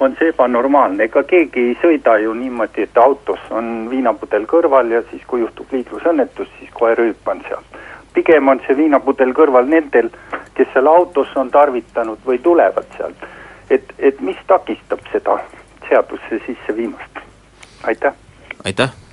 on 0.00 0.16
see 0.18 0.28
ebanormaalne, 0.28 1.04
ega 1.04 1.22
keegi 1.22 1.62
ei 1.68 1.76
sõida 1.82 2.16
ju 2.20 2.34
niimoodi, 2.34 2.82
et 2.82 2.98
autos 3.00 3.40
on 3.50 3.88
viinapudel 3.90 4.44
kõrval 4.46 4.90
ja 4.92 5.02
siis, 5.10 5.22
kui 5.26 5.40
juhtub 5.40 5.72
liiklusõnnetus, 5.72 6.48
siis 6.58 6.70
kohe 6.72 6.94
rüüpan 6.94 7.40
sealt. 7.48 7.80
pigem 8.14 8.48
on 8.48 8.60
see 8.66 8.76
viinapudel 8.76 9.32
kõrval 9.36 9.68
nendel, 9.68 10.10
kes 10.54 10.68
seal 10.72 10.86
autos 10.88 11.32
on 11.36 11.50
tarvitanud 11.50 12.18
või 12.26 12.38
tulevad 12.38 12.86
sealt. 12.96 13.26
et, 13.70 13.92
et 13.98 14.20
mis 14.20 14.38
takistab 14.46 15.00
seda 15.12 15.40
seadusse 15.88 16.40
sisse 16.46 16.76
viimast? 16.76 17.26
aitäh 17.84 18.12
aitäh, 18.66 18.88
äh, 18.90 19.05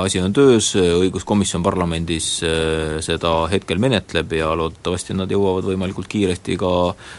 asi 0.00 0.20
on 0.20 0.32
töös, 0.32 0.72
õiguskomisjon 0.76 1.62
parlamendis 1.62 2.40
äh, 2.46 2.96
seda 3.04 3.34
hetkel 3.52 3.80
menetleb 3.82 4.32
ja 4.32 4.52
loodetavasti 4.56 5.16
nad 5.16 5.30
jõuavad 5.30 5.66
võimalikult 5.68 6.08
kiiresti 6.08 6.56
ka 6.60 6.70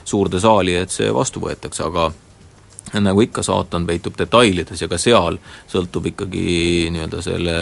suurde 0.05 0.41
saali, 0.41 0.73
et 0.79 0.93
see 0.93 1.11
vastu 1.13 1.43
võetakse, 1.43 1.83
aga 1.85 2.09
nagu 3.03 3.21
ikka, 3.21 3.43
saatan 3.45 3.85
peitub 3.85 4.17
detailides 4.17 4.81
ja 4.81 4.89
ka 4.89 4.97
seal 5.01 5.37
sõltub 5.69 6.09
ikkagi 6.09 6.89
nii-öelda 6.93 7.21
selle 7.25 7.57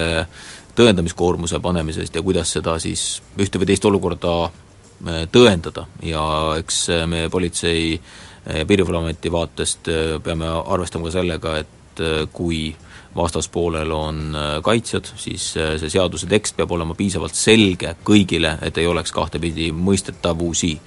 tõendamiskoormuse 0.76 1.60
panemisest 1.64 2.16
ja 2.16 2.24
kuidas 2.24 2.54
seda 2.56 2.78
siis 2.80 3.22
ühte 3.40 3.60
või 3.60 3.72
teist 3.74 3.88
olukorda 3.92 4.36
äh, 4.46 5.26
tõendada. 5.32 5.88
Ja 6.04 6.24
eks 6.62 6.86
me 7.12 7.28
Politsei- 7.32 8.00
ja 8.42 8.64
Piirivalveameti 8.66 9.32
vaatest 9.32 9.90
peame 10.24 10.48
arvestama 10.50 11.12
ka 11.12 11.18
sellega, 11.20 11.58
et 11.62 12.02
kui 12.34 12.72
äh, 12.72 12.88
vastaspoolel 13.16 13.92
on 13.92 14.36
äh, 14.36 14.62
kaitsjad, 14.64 15.06
siis 15.16 15.58
äh, 15.58 15.76
see 15.80 15.90
seaduse 15.90 16.28
tekst 16.32 16.56
peab 16.58 16.72
olema 16.72 16.96
piisavalt 16.96 17.36
selge 17.36 17.96
kõigile, 18.08 18.56
et 18.62 18.78
ei 18.78 18.88
oleks 18.88 19.12
kahtepidi 19.12 19.72
mõistetavusi. 19.72 20.78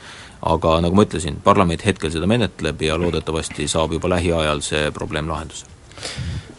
aga 0.44 0.74
nagu 0.84 0.94
ma 0.94 1.06
ütlesin, 1.06 1.38
parlament 1.44 1.84
hetkel 1.87 2.10
seda 2.12 2.26
menetleb 2.28 2.82
ja 2.82 2.98
loodetavasti 3.00 3.68
saab 3.68 3.92
juba 3.96 4.08
lähiajal 4.12 4.60
see 4.60 4.90
probleem 4.92 5.28
lahenduse. 5.28 5.66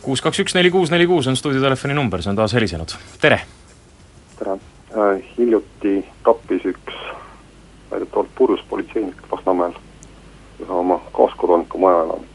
kuus 0.02 0.22
kaks 0.22 0.40
üks 0.40 0.56
neli 0.56 0.72
kuus 0.72 0.92
neli 0.92 1.08
kuus 1.08 1.28
on 1.28 1.36
stuudiotelefoni 1.36 1.94
number, 1.94 2.22
see 2.22 2.30
on 2.30 2.36
taas 2.36 2.54
helisenud, 2.54 2.96
tere! 3.22 3.42
tere 4.40 4.52
äh,, 4.52 5.22
hiljuti 5.38 6.06
tappis 6.24 6.66
üks 6.66 6.94
väidetavalt 7.92 8.30
purjus 8.36 8.62
politseinik 8.70 9.16
Lasnamäel 9.32 9.74
ühe 10.60 10.72
oma 10.72 11.00
kaaskodaniku 11.14 11.78
majaelanikku, 11.78 12.35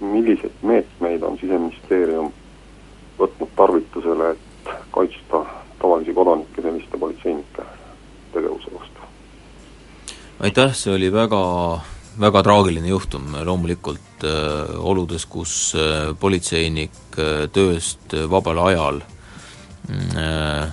milliseid 0.00 0.62
meetmeid 0.62 1.22
on 1.22 1.38
Siseministeerium 1.40 2.32
võtnud 3.18 3.50
tarvitusele, 3.56 4.30
et 4.30 4.72
kaitsta 4.94 5.42
tavalisi 5.80 6.14
kodanikke 6.14 6.62
selliste 6.62 6.98
politseinike 6.98 7.66
tegevuse 8.32 8.74
vastu? 8.74 9.06
aitäh, 10.40 10.74
see 10.74 10.94
oli 10.94 11.12
väga 11.12 11.42
väga 12.20 12.42
traagiline 12.42 12.88
juhtum, 12.88 13.30
loomulikult 13.44 14.26
äh, 14.26 14.74
oludes, 14.78 15.26
kus 15.26 15.74
äh, 15.78 16.14
politseinik 16.18 17.18
äh, 17.18 17.46
tööst 17.52 18.14
vabal 18.30 18.58
ajal 18.66 19.02
äh, 19.90 20.68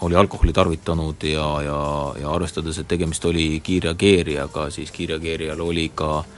oli 0.00 0.16
alkoholi 0.16 0.52
tarvitanud 0.52 1.22
ja, 1.24 1.46
ja, 1.64 1.80
ja 2.20 2.32
arvestades, 2.32 2.78
et 2.78 2.88
tegemist 2.88 3.24
oli 3.24 3.60
kiirreageerijaga, 3.64 4.70
siis 4.70 4.92
kiirreageerijal 4.92 5.60
oli 5.60 5.90
ka 5.94 6.18
äh, 6.18 6.35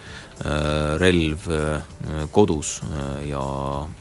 relv 0.99 1.49
äh, 1.51 1.83
kodus 2.31 2.79
äh, 2.85 3.29
ja 3.31 3.43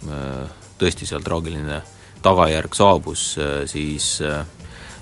äh, 0.09 0.43
tõesti 0.77 1.07
seal 1.09 1.25
traagiline 1.25 1.81
tagajärg 2.25 2.75
saabus 2.77 3.23
äh,, 3.41 3.63
siis 3.69 4.17
äh, 4.21 4.43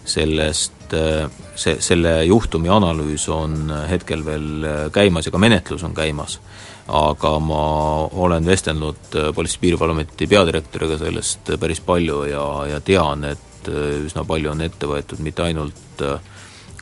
sellest, 0.06 0.94
äh, 0.94 1.28
see, 1.56 1.80
selle 1.84 2.18
juhtumi 2.28 2.72
analüüs 2.72 3.28
on 3.34 3.74
hetkel 3.90 4.24
veel 4.26 4.68
käimas 4.96 5.28
ja 5.28 5.34
ka 5.34 5.42
menetlus 5.42 5.84
on 5.84 5.96
käimas, 5.98 6.40
aga 6.88 7.38
ma 7.42 7.66
olen 8.14 8.46
vestelnud 8.46 9.18
Politsei- 9.36 9.58
ja 9.58 9.64
Piirivalveameti 9.66 10.28
peadirektoriga 10.30 11.00
sellest 11.02 11.56
päris 11.60 11.82
palju 11.82 12.24
ja, 12.30 12.46
ja 12.76 12.80
tean, 12.86 13.26
et 13.26 13.68
üsna 13.68 14.22
palju 14.28 14.52
on 14.54 14.62
ette 14.62 14.86
võetud 14.86 15.24
mitte 15.26 15.42
ainult 15.48 16.04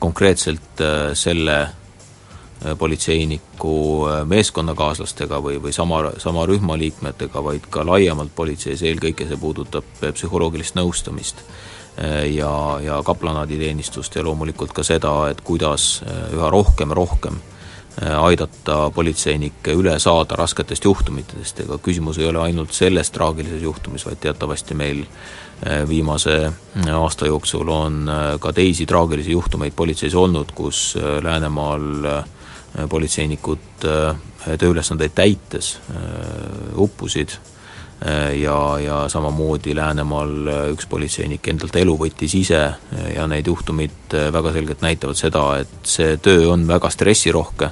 konkreetselt 0.02 0.82
selle 1.16 1.56
politseiniku 2.78 3.76
meeskonnakaaslastega 4.30 5.40
või, 5.42 5.58
või 5.62 5.72
sama, 5.72 6.00
sama 6.18 6.46
rühma 6.48 6.78
liikmetega, 6.80 7.44
vaid 7.44 7.68
ka 7.70 7.84
laiemalt 7.86 8.34
politseis, 8.36 8.82
eelkõige 8.82 9.28
see 9.28 9.40
puudutab 9.40 9.88
psühholoogilist 10.04 10.78
nõustamist 10.78 11.44
ja, 12.34 12.52
ja 12.82 13.00
kaplanaaditeenistust 13.04 14.16
ja 14.16 14.24
loomulikult 14.24 14.72
ka 14.72 14.82
seda, 14.86 15.12
et 15.30 15.44
kuidas 15.44 16.02
üha 16.32 16.50
rohkem 16.50 16.94
ja 16.94 17.00
rohkem 17.00 17.42
aidata 18.02 18.90
politseinikke 18.94 19.72
üle 19.78 19.98
saada 20.02 20.34
rasketest 20.38 20.84
juhtumitest, 20.84 21.60
ega 21.62 21.78
küsimus 21.78 22.18
ei 22.18 22.26
ole 22.26 22.40
ainult 22.42 22.74
selles 22.74 23.10
traagilises 23.14 23.62
juhtumis, 23.62 24.06
vaid 24.06 24.18
teatavasti 24.20 24.74
meil 24.74 25.04
viimase 25.88 26.52
aasta 26.92 27.26
jooksul 27.30 27.68
on 27.70 28.10
ka 28.40 28.52
teisi 28.52 28.86
traagilisi 28.86 29.32
juhtumeid 29.32 29.76
politseis 29.76 30.14
olnud, 30.14 30.50
kus 30.54 30.96
Läänemaal 31.22 31.86
politseinikud 32.90 33.84
tööülesandeid 34.58 35.14
täites 35.14 35.76
uppusid 36.74 37.36
ja, 38.40 38.56
ja 38.82 38.96
samamoodi 39.08 39.76
Läänemaal 39.76 40.50
üks 40.74 40.88
politseinik 40.90 41.48
endalt 41.48 41.76
elu 41.80 41.94
võttis 42.00 42.34
ise 42.36 42.64
ja 43.14 43.26
need 43.30 43.46
juhtumid 43.46 44.16
väga 44.34 44.52
selgelt 44.52 44.82
näitavad 44.84 45.18
seda, 45.18 45.44
et 45.62 45.78
see 45.88 46.16
töö 46.22 46.50
on 46.52 46.66
väga 46.68 46.90
stressirohke 46.90 47.70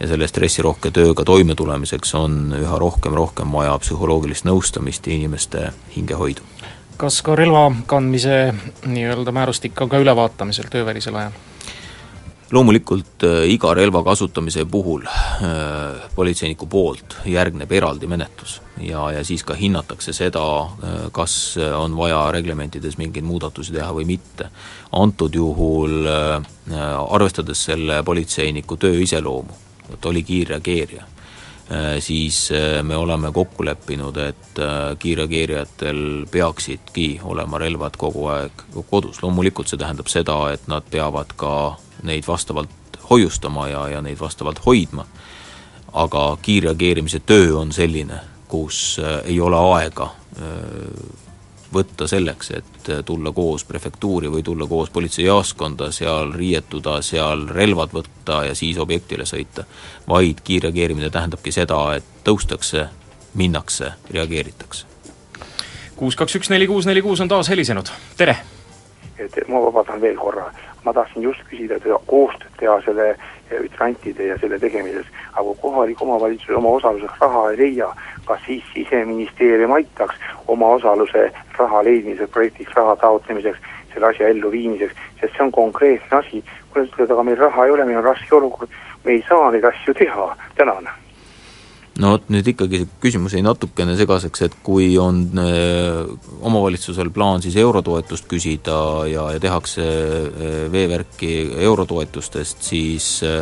ja 0.00 0.08
selle 0.10 0.28
stressirohke 0.28 0.92
tööga 0.94 1.24
toimetulemiseks 1.26 2.14
on 2.18 2.54
üha 2.56 2.78
rohkem, 2.80 3.16
rohkem 3.16 3.52
vaja 3.52 3.76
psühholoogilist 3.80 4.46
nõustamist 4.48 5.06
ja 5.06 5.16
inimeste 5.16 5.70
hingehoidu. 5.96 6.44
kas 6.96 7.20
ka 7.22 7.34
relva 7.36 7.70
kandmise 7.86 8.54
nii-öelda 8.86 9.32
määrustik 9.32 9.80
on 9.80 9.88
ka 9.88 9.98
ülevaatamisel 10.00 10.70
töövälisel 10.72 11.16
ajal? 11.16 11.32
Loomulikult 12.50 13.24
äh, 13.26 13.44
iga 13.50 13.72
relva 13.74 14.02
kasutamise 14.06 14.64
puhul 14.70 15.02
äh, 15.06 16.06
politseiniku 16.14 16.68
poolt 16.70 17.18
järgneb 17.26 17.72
eraldi 17.72 18.06
menetlus 18.06 18.60
ja, 18.80 19.08
ja 19.10 19.24
siis 19.26 19.42
ka 19.44 19.56
hinnatakse 19.58 20.14
seda, 20.14 20.44
äh, 20.62 21.00
kas 21.12 21.56
on 21.78 21.96
vaja 21.98 22.20
reglementides 22.36 22.98
mingeid 23.00 23.26
muudatusi 23.26 23.74
teha 23.74 23.90
või 23.94 24.06
mitte. 24.06 24.50
antud 24.92 25.34
juhul 25.34 26.06
arvestades 27.10 27.64
selle 27.64 28.02
politseiniku 28.02 28.76
töö 28.76 29.00
iseloomu, 29.02 29.52
et 29.92 30.06
oli 30.06 30.22
kiirreageerija 30.22 31.04
siis 32.00 32.52
me 32.86 32.96
oleme 32.96 33.32
kokku 33.34 33.64
leppinud, 33.66 34.16
et 34.22 34.60
kiirreageerijatel 35.02 36.28
peaksidki 36.30 37.20
olema 37.26 37.58
relvad 37.58 37.98
kogu 37.98 38.28
aeg 38.30 38.62
kodus, 38.90 39.18
loomulikult 39.22 39.66
see 39.66 39.80
tähendab 39.80 40.06
seda, 40.06 40.36
et 40.54 40.70
nad 40.70 40.86
peavad 40.90 41.34
ka 41.36 41.52
neid 42.02 42.24
vastavalt 42.26 42.70
hoiustama 43.10 43.68
ja, 43.68 43.88
ja 43.88 44.02
neid 44.02 44.20
vastavalt 44.20 44.60
hoidma, 44.66 45.06
aga 45.92 46.24
kiirreageerimise 46.42 47.20
töö 47.26 47.56
on 47.58 47.72
selline, 47.72 48.20
kus 48.48 49.00
äh, 49.02 49.20
ei 49.24 49.40
ole 49.40 49.60
aega 49.76 50.10
äh, 50.40 51.22
võtta 51.72 52.06
selleks, 52.08 52.50
et 52.50 52.90
äh, 52.90 53.04
tulla 53.04 53.32
koos 53.32 53.64
prefektuuri 53.64 54.30
või 54.32 54.42
tulla 54.42 54.66
koos 54.66 54.90
politseijaoskonda, 54.90 55.90
seal 55.92 56.32
riietuda, 56.34 57.00
seal 57.02 57.46
relvad 57.48 57.94
võtta 57.94 58.44
ja 58.48 58.54
siis 58.54 58.78
objektile 58.78 59.26
sõita, 59.26 59.66
vaid 60.08 60.42
kiirreageerimine 60.44 61.10
tähendabki 61.10 61.52
seda, 61.52 61.80
et 61.96 62.24
tõustakse, 62.24 62.88
minnakse, 63.34 63.92
reageeritakse. 64.10 64.86
kuus 65.96 66.16
kaks 66.16 66.36
üks 66.36 66.50
neli 66.50 66.66
kuus 66.66 66.86
neli 66.86 67.02
kuus 67.02 67.20
on 67.20 67.28
taas 67.28 67.48
helisenud, 67.48 67.90
tere! 68.16 68.55
Et 69.18 69.48
ma 69.48 69.60
vabandan 69.60 70.00
veel 70.00 70.16
korra, 70.16 70.50
ma 70.84 70.92
tahtsin 70.92 71.22
just 71.22 71.42
küsida, 71.50 71.78
teha 71.80 71.98
koostööd 72.06 72.58
teha 72.60 72.80
selle 72.84 73.14
grantide 73.76 74.26
ja 74.30 74.38
selle 74.38 74.58
tegemises, 74.58 75.06
aga 75.32 75.44
kui 75.44 75.56
kohalik 75.62 76.02
omavalitsus 76.02 76.56
oma 76.56 76.74
osaluseks 76.78 77.20
raha 77.20 77.44
ei 77.50 77.58
leia, 77.62 77.88
kas 78.26 78.42
siis 78.46 78.64
Siseministeerium 78.74 79.72
aitaks 79.78 80.20
oma 80.48 80.68
osaluse 80.78 81.30
raha 81.58 81.84
leidmiseks, 81.84 82.32
projektiks 82.32 82.76
raha 82.76 82.96
taotlemiseks, 83.02 83.72
selle 83.94 84.10
asja 84.10 84.28
elluviimiseks, 84.34 84.94
sest 85.20 85.32
see 85.32 85.46
on 85.46 85.54
konkreetne 85.54 86.20
asi, 86.20 86.44
kui 86.70 86.82
nad 86.82 86.92
ütlevad, 86.92 87.16
aga 87.16 87.26
meil 87.30 87.42
raha 87.46 87.66
ei 87.66 87.74
ole, 87.76 87.88
meil 87.88 88.02
on 88.02 88.10
raske 88.10 88.36
olukord, 88.36 88.78
me 89.04 89.18
ei 89.18 89.24
saa 89.28 89.50
neid 89.54 89.64
asju 89.64 89.94
teha, 89.94 90.30
tänan 90.58 90.90
no 92.02 92.12
vot, 92.12 92.26
nüüd 92.32 92.48
ikkagi 92.52 92.82
küsimus 93.00 93.34
jäi 93.36 93.42
natukene 93.44 93.96
segaseks, 93.98 94.42
et 94.46 94.56
kui 94.66 94.90
on 95.00 95.22
öö, 95.40 96.04
omavalitsusel 96.44 97.10
plaan 97.14 97.44
siis 97.44 97.56
eurotoetust 97.60 98.28
küsida 98.28 98.78
ja, 99.10 99.28
ja 99.34 99.40
tehakse 99.42 99.84
öö, 99.84 100.66
veevärki 100.72 101.32
eurotoetustest, 101.66 102.60
siis 102.66 103.08
öö, 103.26 103.40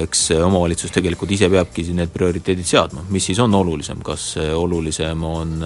eks 0.00 0.30
omavalitsus 0.40 0.92
tegelikult 0.94 1.30
ise 1.36 1.50
peabki 1.52 1.84
siin 1.86 2.00
need 2.00 2.12
prioriteedid 2.14 2.66
seadma, 2.66 3.04
mis 3.12 3.30
siis 3.30 3.38
on 3.42 3.54
olulisem, 3.54 4.00
kas 4.02 4.32
olulisem 4.56 5.24
on, 5.28 5.58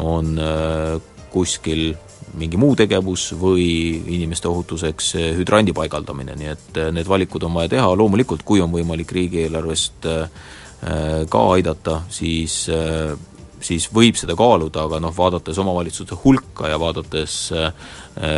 on 0.00 0.30
kuskil 1.28 1.90
mingi 2.38 2.56
muu 2.60 2.72
tegevus 2.76 3.30
või 3.40 3.66
inimeste 4.16 4.48
ohutuseks 4.48 5.12
hüdrandi 5.36 5.74
paigaldamine, 5.76 6.36
nii 6.40 6.50
et 6.54 6.80
need 6.96 7.08
valikud 7.08 7.44
on 7.44 7.56
vaja 7.60 7.74
teha, 7.76 7.90
loomulikult 8.00 8.46
kui 8.48 8.64
on 8.64 8.72
võimalik 8.72 9.12
riigieelarvest 9.12 10.08
ka 10.80 11.40
aidata, 11.54 12.02
siis 12.08 12.68
siis 13.60 13.88
võib 13.90 14.14
seda 14.18 14.36
kaaluda, 14.38 14.84
aga 14.86 15.00
noh, 15.02 15.14
vaadates 15.16 15.58
omavalitsuste 15.58 16.14
hulka 16.22 16.68
ja 16.70 16.78
vaadates 16.78 17.48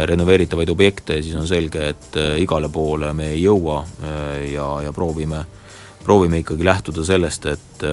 renoveeritavaid 0.08 0.72
objekte, 0.72 1.18
siis 1.20 1.36
on 1.36 1.48
selge, 1.48 1.90
et 1.92 2.18
igale 2.40 2.70
poole 2.72 3.12
me 3.16 3.30
ei 3.34 3.42
jõua 3.42 3.82
ja, 4.48 4.70
ja 4.86 4.94
proovime, 4.96 5.42
proovime 6.04 6.40
ikkagi 6.40 6.64
lähtuda 6.64 7.04
sellest, 7.04 7.50
et 7.52 7.86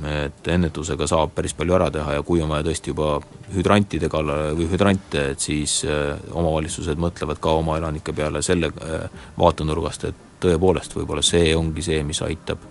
et 0.00 0.48
ennetusega 0.48 1.04
saab 1.04 1.34
päris 1.36 1.52
palju 1.52 1.74
ära 1.76 1.90
teha 1.92 2.14
ja 2.14 2.22
kui 2.24 2.40
on 2.40 2.48
vaja 2.48 2.64
tõesti 2.64 2.94
juba 2.94 3.18
hüdrantide 3.52 4.08
kallale 4.08 4.54
või 4.56 4.70
hüdraante, 4.70 5.26
et 5.34 5.44
siis 5.44 5.82
omavalitsused 5.84 6.96
mõtlevad 6.96 7.42
ka 7.42 7.52
oma 7.60 7.76
elanike 7.76 8.14
peale 8.16 8.40
selle 8.40 8.72
vaatenurgast, 9.36 10.08
et 10.08 10.26
tõepoolest, 10.40 10.96
võib-olla 10.96 11.24
see 11.24 11.52
ongi 11.56 11.84
see, 11.84 12.00
mis 12.06 12.22
aitab, 12.24 12.64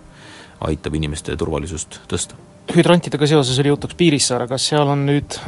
aitab 0.68 0.94
inimeste 0.98 1.36
turvalisust 1.36 2.00
tõsta. 2.10 2.38
Hüdrantidega 2.74 3.26
seoses 3.26 3.58
oli 3.62 3.72
jutuks 3.72 3.96
Piirissaare, 3.98 4.46
kas 4.50 4.68
seal 4.70 4.88
on 4.92 5.06
nüüd 5.08 5.38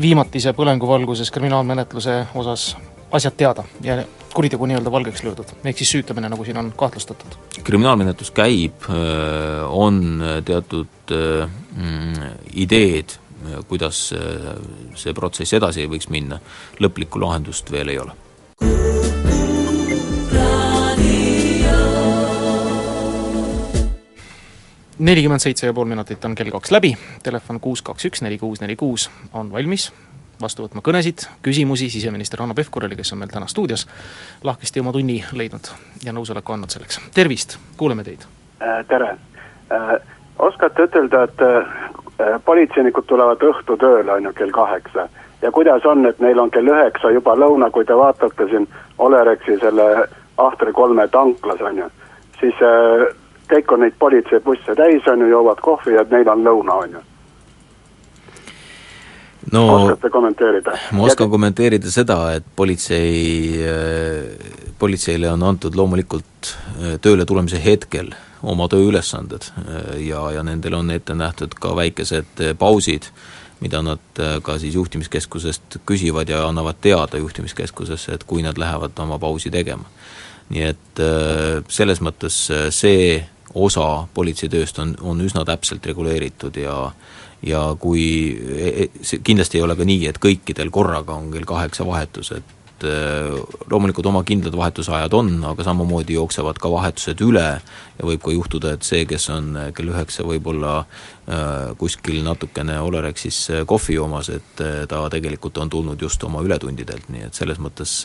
viimatise 0.00 0.54
põlengu 0.56 0.88
valguses 0.88 1.30
kriminaalmenetluse 1.34 2.18
osas 2.40 2.72
asjad 3.12 3.36
teada 3.36 3.64
ja 3.84 3.98
kuritegu 4.32 4.66
nii-öelda 4.66 4.92
valgeks 4.92 5.22
löödud, 5.26 5.50
ehk 5.64 5.82
siis 5.82 5.90
süütamine, 5.92 6.30
nagu 6.32 6.44
siin 6.44 6.56
on 6.56 6.72
kahtlustatud? 6.76 7.36
kriminaalmenetlus 7.64 8.30
käib, 8.32 8.88
on 9.68 10.22
teatud 10.44 11.12
mm, 11.76 12.32
ideed, 12.64 13.18
kuidas 13.68 14.06
see 14.96 15.14
protsess 15.14 15.58
edasi 15.60 15.84
võiks 15.90 16.08
minna, 16.08 16.40
lõplikku 16.80 17.20
lahendust 17.20 17.70
veel 17.74 17.92
ei 17.92 18.00
ole 18.06 19.01
nelikümmend 24.98 25.40
seitse 25.40 25.66
ja 25.66 25.72
pool 25.72 25.88
minutit 25.88 26.24
on 26.24 26.34
kell 26.34 26.50
kaks 26.50 26.70
läbi, 26.70 26.94
telefon 27.22 27.60
kuus 27.60 27.82
kaks 27.82 28.04
üks 28.10 28.22
neli 28.22 28.38
kuus 28.38 28.60
neli 28.60 28.76
kuus 28.76 29.10
on 29.32 29.52
valmis 29.52 29.92
vastu 30.42 30.64
võtma 30.66 30.82
kõnesid, 30.84 31.26
küsimusi 31.42 31.88
siseminister 31.92 32.40
Hanno 32.42 32.54
Pevkurile, 32.58 32.96
kes 32.98 33.12
on 33.14 33.20
meil 33.22 33.30
täna 33.30 33.46
stuudios, 33.50 33.86
lahkesti 34.44 34.82
oma 34.82 34.92
tunni 34.92 35.20
leidnud 35.38 35.70
ja 36.04 36.14
nõusoleku 36.14 36.54
andnud 36.54 36.74
selleks. 36.74 37.00
tervist, 37.14 37.58
kuuleme 37.76 38.04
teid 38.04 38.26
äh,! 38.62 38.82
Tere 38.88 39.16
äh,! 39.70 39.94
Oskate 40.42 40.88
ütelda, 40.88 41.22
et 41.28 41.42
äh, 41.44 42.40
politseinikud 42.44 43.06
tulevad 43.06 43.42
õhtutööle, 43.46 44.12
on 44.12 44.24
ju, 44.24 44.32
kell 44.32 44.50
kaheksa 44.50 45.06
ja 45.42 45.52
kuidas 45.52 45.84
on, 45.86 46.06
et 46.06 46.18
neil 46.20 46.38
on 46.38 46.50
kell 46.50 46.66
üheksa 46.66 47.12
juba 47.14 47.36
lõuna, 47.38 47.70
kui 47.70 47.84
te 47.84 47.96
vaatate 47.96 48.48
siin 48.50 48.68
Olerexi 48.98 49.58
selle 49.60 50.08
Ahtre 50.40 50.72
kolme 50.72 51.06
tanklas, 51.12 51.60
on 51.60 51.78
ju, 51.78 51.88
siis 52.40 52.58
kõik 53.52 53.72
on 53.74 53.84
neid 53.84 53.96
politseibusse 53.98 54.76
täis, 54.78 55.08
on 55.12 55.24
ju, 55.24 55.32
joovad 55.36 55.60
kohvi 55.64 55.96
ja 55.98 56.04
neil 56.10 56.28
on 56.32 56.44
lõuna, 56.46 56.78
on 56.84 56.98
ju 56.98 57.08
no 59.52 59.62
oskate 59.74 60.10
kommenteerida? 60.10 60.76
ma 60.92 61.06
oskan 61.08 61.30
kommenteerida 61.30 61.90
seda, 61.92 62.18
et 62.36 62.46
politsei, 62.56 63.62
äh, 63.66 64.74
politseile 64.78 65.30
on 65.32 65.42
antud 65.46 65.76
loomulikult 65.78 66.52
äh, 66.52 66.96
tööle 67.02 67.26
tulemise 67.28 67.60
hetkel 67.64 68.12
oma 68.42 68.68
tööülesanded 68.70 69.48
äh, 69.50 69.94
ja, 70.08 70.24
ja 70.36 70.44
nendel 70.46 70.78
on 70.78 70.90
ette 70.94 71.16
nähtud 71.18 71.56
ka 71.58 71.74
väikesed 71.78 72.44
pausid, 72.58 73.10
mida 73.62 73.78
nad 73.84 74.22
ka 74.42 74.56
siis 74.58 74.74
juhtimiskeskusest 74.74 75.76
küsivad 75.86 76.30
ja 76.32 76.40
annavad 76.48 76.80
teada 76.82 77.20
juhtimiskeskusesse, 77.20 78.16
et 78.16 78.24
kui 78.26 78.42
nad 78.42 78.58
lähevad 78.58 78.98
oma 78.98 79.20
pausi 79.22 79.52
tegema. 79.54 79.86
nii 80.52 80.64
et 80.66 81.00
selles 81.70 82.02
mõttes 82.02 82.34
see 82.74 83.20
osa 83.54 84.06
politseitööst 84.14 84.78
on, 84.78 84.96
on 85.00 85.20
üsna 85.20 85.44
täpselt 85.44 85.86
reguleeritud 85.86 86.56
ja 86.56 86.92
ja 87.42 87.76
kui, 87.80 88.04
e, 88.38 88.68
e, 88.84 88.88
see 89.02 89.18
kindlasti 89.24 89.58
ei 89.58 89.64
ole 89.66 89.74
ka 89.74 89.86
nii, 89.86 90.06
et 90.06 90.18
kõikidel 90.22 90.70
korraga 90.70 91.16
on 91.18 91.32
kell 91.32 91.46
kaheksa 91.48 91.86
vahetus, 91.86 92.30
et 92.36 92.52
loomulikult 92.84 94.06
oma 94.10 94.22
kindlad 94.26 94.56
vahetusajad 94.56 95.14
on, 95.16 95.32
aga 95.52 95.64
samamoodi 95.66 96.16
jooksevad 96.16 96.58
ka 96.62 96.70
vahetused 96.72 97.20
üle 97.24 97.46
ja 97.58 98.06
võib 98.06 98.22
ka 98.24 98.34
juhtuda, 98.34 98.74
et 98.76 98.86
see, 98.86 99.04
kes 99.08 99.28
on 99.34 99.56
kell 99.76 99.92
üheksa 99.92 100.26
võib-olla 100.26 100.82
kuskil 101.78 102.22
natukene 102.26 102.80
Olerexis 102.82 103.38
kohvi 103.70 103.96
joomas, 103.96 104.30
et 104.34 104.62
ta 104.90 105.02
tegelikult 105.12 105.60
on 105.62 105.70
tulnud 105.70 106.02
just 106.02 106.24
oma 106.26 106.42
ületundidelt, 106.42 107.08
nii 107.12 107.28
et 107.28 107.38
selles 107.38 107.60
mõttes 107.62 108.00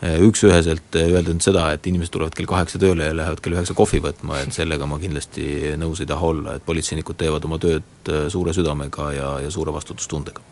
üks-üheselt 0.00 0.96
öelda 0.96 1.34
nüüd 1.34 1.44
seda, 1.44 1.66
et 1.74 1.86
inimesed 1.90 2.14
tulevad 2.14 2.36
kell 2.36 2.48
kaheksa 2.50 2.80
tööle 2.80 3.10
ja 3.10 3.16
lähevad 3.16 3.42
kell 3.44 3.58
üheksa 3.58 3.76
kohvi 3.76 4.00
võtma, 4.04 4.40
et 4.40 4.56
sellega 4.56 4.88
ma 4.88 5.00
kindlasti 5.02 5.76
nõus 5.80 6.00
ei 6.00 6.08
taha 6.08 6.32
olla, 6.32 6.56
et 6.56 6.64
politseinikud 6.64 7.20
teevad 7.20 7.44
oma 7.48 7.60
tööd 7.60 8.14
suure 8.32 8.56
südamega 8.56 9.12
ja, 9.16 9.34
ja 9.44 9.52
suure 9.52 9.74
vastutustundega 9.76 10.49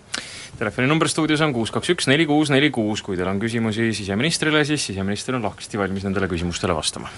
telefoninumber 0.59 1.11
stuudios 1.11 1.43
on 1.45 1.53
kuus 1.57 1.73
kaks 1.75 1.95
üks 1.95 2.09
neli 2.11 2.27
kuus 2.29 2.53
neli 2.55 2.71
kuus, 2.75 3.03
kui 3.03 3.19
teil 3.19 3.29
on 3.31 3.43
küsimusi 3.43 3.91
siseministrile, 3.97 4.65
siis 4.69 4.89
siseminister 4.91 5.37
on 5.39 5.45
lahkesti 5.49 5.81
valmis 5.81 6.09
nendele 6.09 6.31
küsimustele 6.31 6.77
vastama 6.77 7.13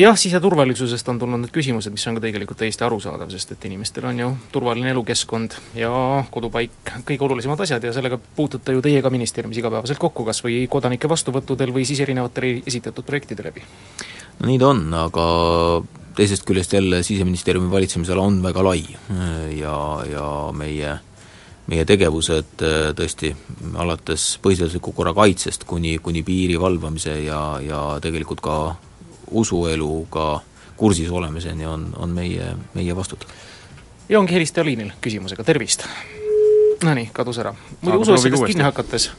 jah, 0.00 0.16
siseturvalisusest 0.16 1.08
on 1.12 1.18
tulnud 1.20 1.42
need 1.42 1.52
küsimused, 1.54 1.92
mis 1.92 2.06
on 2.08 2.16
ka 2.16 2.24
tegelikult 2.24 2.60
täiesti 2.62 2.84
arusaadav, 2.86 3.30
sest 3.32 3.54
et 3.54 3.66
inimestel 3.68 4.06
on 4.10 4.22
ju 4.22 4.30
turvaline 4.54 4.92
elukeskkond 4.94 5.56
ja 5.78 5.90
kodupaik 6.32 6.94
kõige 7.08 7.26
olulisemad 7.26 7.60
asjad 7.64 7.84
ja 7.84 7.92
sellega 7.96 8.18
puutute 8.36 8.76
ju 8.76 8.84
teie 8.84 9.02
ka 9.02 9.12
ministeeriumis 9.12 9.60
igapäevaselt 9.60 10.00
kokku, 10.00 10.24
kas 10.28 10.42
või 10.46 10.62
kodanike 10.70 11.10
vastuvõttudel 11.10 11.74
või 11.74 11.86
siis 11.88 12.00
erinevatele 12.06 12.60
esitatud 12.70 13.06
projektide 13.06 13.46
läbi? 13.50 13.64
no 14.40 14.48
nii 14.48 14.60
ta 14.62 14.70
on, 14.70 14.86
aga 14.94 15.26
teisest 16.16 16.46
küljest 16.48 16.72
jälle 16.74 17.02
Siseministeeriumi 17.06 17.70
valitsemisala 17.70 18.22
on 18.22 18.40
väga 18.42 18.64
lai 18.64 18.84
ja, 19.56 19.76
ja 20.10 20.26
meie 20.56 20.98
meie 21.70 21.86
tegevused 21.86 22.62
tõesti 22.98 23.32
alates 23.78 24.34
põhiseadusliku 24.42 24.92
korra 24.96 25.14
kaitsest 25.14 25.64
kuni, 25.70 25.98
kuni 26.02 26.24
piiri 26.26 26.58
valvamise 26.60 27.14
ja, 27.22 27.40
ja 27.62 27.82
tegelikult 28.02 28.42
ka 28.44 28.56
usueluga 29.30 30.40
kursis 30.80 31.10
olemiseni 31.10 31.66
on, 31.66 31.90
on 31.96 32.10
meie, 32.10 32.54
meie 32.74 32.96
vastutada. 32.96 33.32
ja 34.08 34.18
ongi 34.18 34.34
helistaja 34.34 34.64
liinil 34.64 34.94
küsimusega, 35.00 35.44
tervist! 35.44 35.84
Nonii, 36.84 37.10
kadus 37.12 37.38
ära. 37.42 37.52
muidu 37.82 38.00
usuasjadest 38.06 38.46
kinni 38.48 38.64
hakates, 38.64 39.10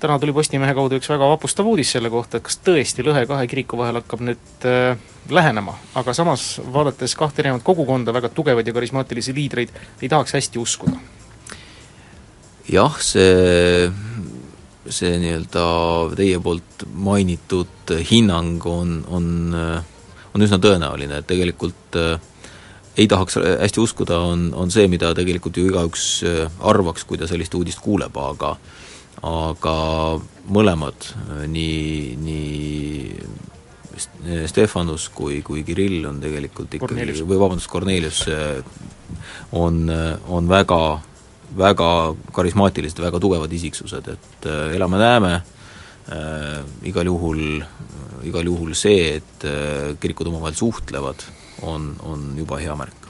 täna 0.00 0.18
tuli 0.22 0.32
Postimehe 0.32 0.74
kaudu 0.78 1.00
üks 1.00 1.10
väga 1.10 1.26
vapustav 1.32 1.66
uudis 1.66 1.90
selle 1.96 2.10
kohta, 2.12 2.38
et 2.38 2.46
kas 2.46 2.60
tõesti 2.62 3.02
lõhe 3.02 3.24
kahe 3.26 3.48
kiriku 3.50 3.80
vahel 3.80 3.98
hakkab 3.98 4.22
nüüd 4.28 4.68
äh, 4.70 4.94
lähenema, 5.30 5.74
aga 5.98 6.14
samas 6.14 6.46
vaadates 6.72 7.16
kahte 7.18 7.42
erinevat 7.42 7.66
kogukonda, 7.66 8.14
väga 8.14 8.30
tugevaid 8.30 8.70
ja 8.70 8.76
karismaatilisi 8.76 9.34
liidreid, 9.34 9.74
ei 10.02 10.12
tahaks 10.12 10.38
hästi 10.38 10.62
uskuda. 10.62 11.02
Jah, 12.72 13.00
see 13.02 13.90
see 14.92 15.16
nii-öelda 15.20 15.64
teie 16.18 16.38
poolt 16.42 16.86
mainitud 16.94 17.92
hinnang 18.10 18.66
on, 18.70 18.96
on, 19.10 19.26
on 20.34 20.46
üsna 20.46 20.58
tõenäoline, 20.62 21.20
et 21.20 21.28
tegelikult 21.28 21.98
äh, 21.98 22.20
ei 22.96 23.08
tahaks 23.10 23.38
hästi 23.42 23.82
uskuda, 23.82 24.18
on, 24.30 24.48
on 24.56 24.70
see, 24.72 24.86
mida 24.92 25.12
tegelikult 25.16 25.58
ju 25.58 25.64
igaüks 25.70 26.04
äh, 26.26 26.60
arvaks, 26.60 27.06
kui 27.08 27.20
ta 27.20 27.28
sellist 27.30 27.54
uudist 27.58 27.80
kuuleb, 27.84 28.16
aga 28.16 28.56
aga 29.26 29.74
mõlemad, 30.52 31.06
nii, 31.48 32.16
nii 32.20 34.46
Stefanus 34.46 35.08
kui, 35.16 35.40
kui 35.42 35.62
Kirill 35.64 36.04
on 36.06 36.20
tegelikult 36.20 36.74
ikkagi, 36.76 37.24
või 37.24 37.38
vabandust, 37.40 37.70
Kornelius 37.72 38.20
äh, 38.28 38.60
on, 39.56 39.88
on 40.28 40.48
väga 40.50 41.00
väga 41.56 41.90
karismaatilised, 42.34 43.00
väga 43.02 43.20
tugevad 43.22 43.52
isiksused, 43.52 44.08
et 44.16 44.48
äh, 44.48 44.74
elame-näeme 44.76 45.34
äh,, 45.36 46.60
igal 46.88 47.06
juhul, 47.06 47.42
igal 48.26 48.52
juhul 48.52 48.74
see, 48.74 49.16
et 49.20 49.46
äh, 49.48 49.94
kirikud 50.00 50.32
omavahel 50.32 50.58
suhtlevad, 50.58 51.26
on, 51.62 51.94
on 52.04 52.32
juba 52.36 52.60
hea 52.60 52.74
märk 52.76 53.06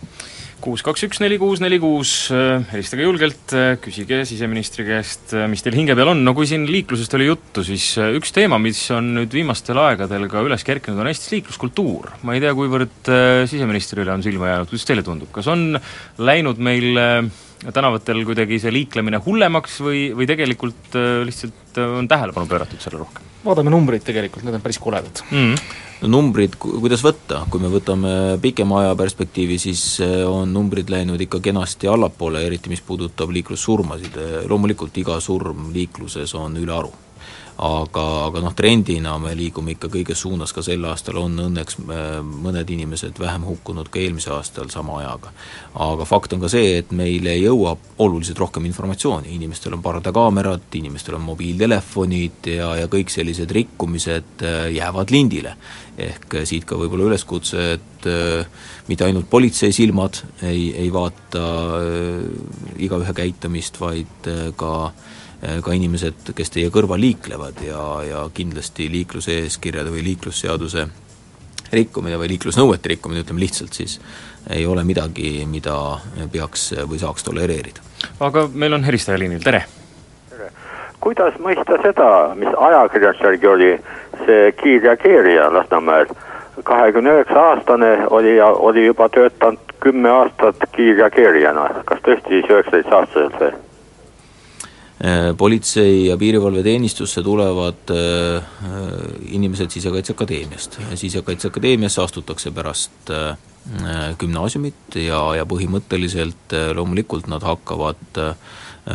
kuus 0.64 0.82
kaks 0.86 1.06
üks 1.06 1.20
neli 1.22 1.38
kuus 1.40 1.60
neli 1.62 1.78
kuus, 1.82 2.12
äh, 2.34 2.64
helistage 2.72 3.06
julgelt, 3.06 3.54
äh, 3.56 3.76
küsige 3.82 4.22
siseministri 4.28 4.86
käest, 4.88 5.34
mis 5.50 5.64
teil 5.64 5.76
hinge 5.78 5.96
peal 5.98 6.12
on, 6.14 6.22
no 6.26 6.34
kui 6.36 6.48
siin 6.50 6.66
liiklusest 6.70 7.16
oli 7.18 7.28
juttu, 7.30 7.64
siis 7.66 7.88
üks 8.18 8.34
teema, 8.36 8.60
mis 8.62 8.80
on 8.94 9.14
nüüd 9.20 9.32
viimastel 9.36 9.78
aegadel 9.82 10.28
ka 10.32 10.44
üles 10.46 10.66
kerkinud, 10.66 11.00
on 11.02 11.10
Eestis 11.10 11.34
liikluskultuur. 11.36 12.16
ma 12.26 12.36
ei 12.36 12.44
tea, 12.44 12.54
kuivõrd 12.56 13.12
siseministrile 13.50 14.14
on 14.14 14.24
silma 14.26 14.52
jäänud, 14.52 14.72
kuidas 14.72 14.88
teile 14.88 15.06
tundub, 15.06 15.32
kas 15.34 15.50
on 15.52 15.74
läinud 16.18 16.62
meil 16.62 16.96
tänavatel 17.74 18.20
kuidagi 18.26 18.58
see 18.60 18.72
liiklemine 18.74 19.20
hullemaks 19.24 19.80
või, 19.84 20.02
või 20.16 20.28
tegelikult 20.28 20.96
äh, 20.98 21.22
lihtsalt 21.26 21.80
äh, 21.80 21.96
on 22.00 22.08
tähelepanu 22.10 22.48
pööratud 22.50 22.82
sellele 22.82 23.04
rohkem? 23.04 23.32
vaatame 23.46 23.70
numbreid 23.72 24.04
tegelikult, 24.06 24.44
need 24.46 24.58
on 24.58 24.64
päris 24.64 24.78
koledad 24.82 25.22
mm. 25.30 25.36
-hmm. 25.36 25.76
Numbrid, 26.04 26.59
kuidas 26.61 27.04
võtta, 27.04 27.44
kui 27.50 27.62
me 27.62 27.70
võtame 27.72 28.12
pikema 28.42 28.82
aja 28.82 28.98
perspektiivi, 28.98 29.59
siis 29.62 29.87
äh, 30.04 30.18
on 30.28 30.52
numbrid 30.52 30.92
läinud 30.92 31.20
ikka 31.24 31.40
kenasti 31.44 31.88
allapoole, 31.88 32.44
eriti 32.46 32.72
mis 32.72 32.85
puudutab 32.85 33.32
liiklussurmasid, 33.32 34.20
loomulikult 34.50 35.02
iga 35.02 35.20
surm 35.24 35.70
liikluses 35.74 36.37
on 36.37 36.61
ülearu 36.61 37.05
aga, 37.56 38.02
aga 38.28 38.42
noh, 38.44 38.52
trendina 38.56 39.14
me 39.20 39.32
liigume 39.36 39.72
ikka 39.72 39.88
kõiges 39.92 40.20
suunas, 40.20 40.52
ka 40.52 40.60
sel 40.64 40.84
aastal 40.90 41.22
on 41.22 41.38
õnneks 41.46 41.78
äh, 41.80 42.18
mõned 42.20 42.68
inimesed 42.72 43.16
vähem 43.20 43.46
hukkunud 43.48 43.88
ka 43.92 44.00
eelmise 44.02 44.32
aastal 44.34 44.68
sama 44.72 44.98
ajaga. 45.00 45.32
aga 45.86 46.04
fakt 46.08 46.36
on 46.36 46.44
ka 46.44 46.50
see, 46.52 46.76
et 46.82 46.92
meile 46.92 47.32
jõuab 47.38 48.02
oluliselt 48.04 48.38
rohkem 48.44 48.68
informatsiooni, 48.68 49.32
inimestel 49.38 49.78
on 49.78 49.84
pardakaamerad, 49.84 50.68
inimestel 50.76 51.16
on 51.16 51.24
mobiiltelefonid 51.30 52.52
ja, 52.58 52.74
ja 52.82 52.92
kõik 52.92 53.12
sellised 53.12 53.50
rikkumised 53.56 54.44
äh, 54.44 54.62
jäävad 54.76 55.14
lindile. 55.14 55.56
ehk 55.96 56.34
äh, 56.36 56.44
siit 56.44 56.68
ka 56.68 56.76
võib-olla 56.76 57.08
üleskutse, 57.08 57.70
et 57.78 57.84
mitte 58.86 59.02
ainult 59.02 59.26
politsei 59.30 59.72
silmad 59.74 60.20
ei, 60.44 60.68
ei 60.76 60.90
vaata 60.92 61.46
igaühe 62.78 63.14
käitumist, 63.16 63.80
vaid 63.80 64.28
ka 64.60 64.74
Äh, 64.92 65.16
ka 65.62 65.74
inimesed, 65.76 66.32
kes 66.35 66.50
teie 66.54 66.70
kõrval 66.74 67.00
liiklevad 67.00 67.61
ja, 67.66 67.82
ja 68.06 68.22
kindlasti 68.35 68.88
liikluse 68.90 69.40
eeskirjade 69.44 69.92
või 69.94 70.04
liiklusseaduse 70.06 70.87
rikkumine 71.72 72.18
või 72.18 72.30
liiklusnõuete 72.35 72.88
rikkumine, 72.94 73.24
ütleme 73.24 73.42
lihtsalt 73.42 73.74
siis, 73.74 73.98
ei 74.50 74.66
ole 74.66 74.85
midagi, 74.85 75.46
mida 75.50 75.74
peaks 76.32 76.70
või 76.87 77.00
saaks 77.02 77.26
tolereerida. 77.26 77.82
aga 78.20 78.46
meil 78.52 78.78
on 78.78 78.85
helistaja 78.85 79.18
liinil, 79.18 79.42
tere! 79.42 79.64
tere! 80.30 80.50
kuidas 81.00 81.35
mõista 81.42 81.80
seda, 81.82 82.09
mis 82.38 82.54
ajakirjas 82.68 83.20
järgi 83.22 83.46
oli, 83.46 83.72
see 84.24 84.52
kiirreageerija 84.62 85.52
Lasnamäel, 85.52 86.11
kahekümne 86.64 87.18
üheksa 87.18 87.42
aastane 87.52 87.92
oli 88.11 88.37
ja 88.37 88.46
oli 88.46 88.87
juba 88.87 89.09
töötanud 89.09 89.76
kümme 89.80 90.11
aastat 90.11 90.68
kiirreageerijana, 90.72 91.68
kas 91.85 92.02
tõesti 92.02 92.38
siis 92.38 92.50
üheksateist 92.50 92.92
aastaselt 93.00 93.40
või? 93.42 93.65
Äh, 95.04 95.37
politsei- 95.37 96.06
ja 96.06 96.16
piirivalveteenistusse 96.16 97.22
tulevad 97.22 97.90
äh, 97.90 98.42
inimesed 99.28 99.70
Sisekaitseakadeemiast. 99.70 100.78
sisekaitseakadeemiasse 100.94 102.02
astutakse 102.02 102.50
pärast 102.50 103.11
äh, 103.11 103.37
gümnaasiumit 104.18 104.96
ja, 104.96 105.35
ja 105.37 105.44
põhimõtteliselt 105.44 106.54
loomulikult 106.74 107.26
nad 107.26 107.42
hakkavad 107.42 108.20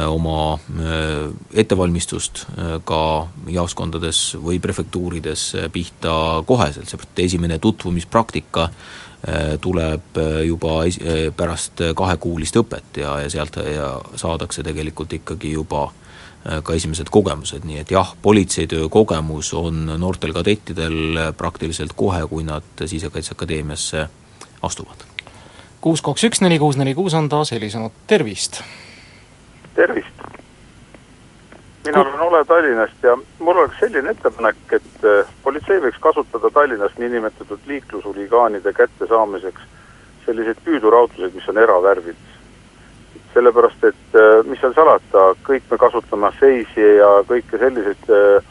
oma 0.07 0.55
ettevalmistust 1.51 2.45
ka 2.87 3.01
jaoskondades 3.51 4.21
või 4.39 4.61
prefektuurides 4.63 5.43
pihta 5.75 6.13
koheselt, 6.47 6.93
et 6.95 7.19
esimene 7.25 7.59
tutvumispraktika 7.59 8.69
tuleb 9.61 10.17
juba 10.45 10.79
es-, 10.89 10.99
pärast 11.37 11.83
kahekuulist 11.95 12.57
õpet 12.57 13.01
ja, 13.03 13.19
ja 13.21 13.29
sealt 13.29 13.59
ja 13.61 13.91
saadakse 14.17 14.63
tegelikult 14.65 15.13
ikkagi 15.13 15.51
juba 15.53 15.91
ka 16.41 16.73
esimesed 16.73 17.11
kogemused, 17.13 17.65
nii 17.69 17.83
et 17.83 17.91
jah, 17.93 18.15
politseitöö 18.21 18.89
kogemus 18.89 19.53
on 19.53 19.85
noortel 20.01 20.33
kadettidel 20.33 21.19
praktiliselt 21.37 21.93
kohe, 21.93 22.23
kui 22.27 22.43
nad 22.47 22.65
Sisekaitseakadeemiasse 22.85 24.07
astuvad. 24.65 25.05
kuus 25.81 26.01
kaks 26.01 26.23
üks 26.23 26.41
neli 26.41 26.57
kuus 26.59 26.77
neli 26.77 26.95
kuus 26.97 27.13
on 27.13 27.29
taas 27.29 27.51
helisenud, 27.51 27.93
tervist! 28.07 28.63
tervist! 29.75 30.40
Mina 31.85 32.01
olen 32.01 32.19
Ole 32.19 32.45
Tallinnast 32.45 33.03
ja 33.03 33.17
mul 33.39 33.57
oleks 33.57 33.79
selline 33.79 34.09
ettepanek, 34.09 34.55
et 34.71 35.05
äh, 35.05 35.29
politsei 35.43 35.81
võiks 35.81 35.99
kasutada 35.99 36.51
Tallinnas 36.53 36.97
niinimetatud 36.97 37.59
liiklushuligaanide 37.67 38.73
kättesaamiseks 38.73 39.61
selliseid 40.25 40.61
püüduraudluseid, 40.65 41.33
mis 41.35 41.49
on 41.49 41.57
eravärvid. 41.57 42.27
sellepärast, 43.33 43.83
et 43.87 44.15
äh, 44.19 44.43
mis 44.45 44.59
seal 44.59 44.73
salata, 44.75 45.29
kõik 45.47 45.69
me 45.71 45.77
kasutame 45.79 46.33
seisi 46.39 46.83
ja 46.97 47.11
kõike 47.27 47.57
selliseid 47.57 48.11
äh, 48.11 48.49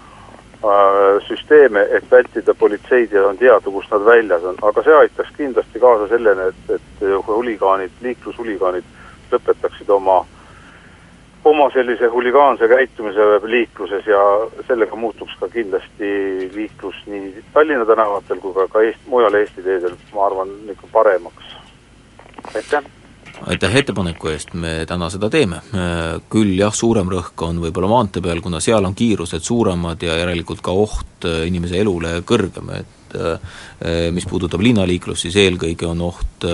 süsteeme, 1.28 1.86
et 1.96 2.10
vältida 2.10 2.54
politseid 2.54 3.12
ja 3.12 3.26
on 3.28 3.38
teada, 3.38 3.70
kus 3.70 3.86
nad 3.90 4.04
väljas 4.04 4.44
on, 4.44 4.56
aga 4.62 4.82
see 4.82 4.96
aitaks 4.96 5.36
kindlasti 5.36 5.80
kaasa 5.80 6.08
sellele, 6.08 6.48
et, 6.48 6.74
et 6.76 7.04
huligaanid, 7.28 7.92
liiklushuligaanid 8.00 8.84
lõpetaksid 9.32 9.92
oma 9.92 10.18
äh, 10.20 10.39
oma 11.44 11.70
sellise 11.72 12.07
huligaanse 12.12 12.68
käitumise 12.68 13.26
liikluses 13.42 14.07
ja 14.07 14.20
sellega 14.68 14.96
muutuks 14.96 15.33
ka 15.40 15.48
kindlasti 15.48 16.12
liiklus 16.55 16.96
nii 17.07 17.44
Tallinna 17.55 17.87
tänavatel 17.88 18.40
kui 18.42 18.55
ka, 18.55 18.68
ka 18.68 18.85
Eesti, 18.85 19.09
mujal 19.09 19.35
Eesti 19.40 19.64
teedel, 19.64 19.96
ma 20.14 20.26
arvan, 20.26 20.53
ikka 20.70 20.90
paremaks. 20.92 21.57
aitäh! 22.55 22.85
aitäh 23.46 23.76
ettepaneku 23.76 24.29
eest, 24.29 24.53
me 24.55 24.85
täna 24.88 25.09
seda 25.11 25.31
teeme. 25.33 25.62
Küll 26.33 26.59
jah, 26.59 26.74
suurem 26.76 27.09
rõhk 27.09 27.44
on 27.46 27.61
võib-olla 27.62 27.88
maantee 27.88 28.22
peal, 28.24 28.42
kuna 28.44 28.61
seal 28.61 28.85
on 28.85 28.94
kiirused 28.94 29.44
suuremad 29.44 30.03
ja 30.05 30.18
järelikult 30.20 30.61
ka 30.64 30.74
oht 30.76 31.29
inimese 31.46 31.81
elule 31.81 32.18
kõrgem, 32.26 32.68
et 32.76 33.16
mis 34.12 34.26
puudutab 34.29 34.61
linnaliiklust, 34.62 35.24
siis 35.24 35.38
eelkõige 35.40 35.88
on 35.88 36.05
oht 36.11 36.44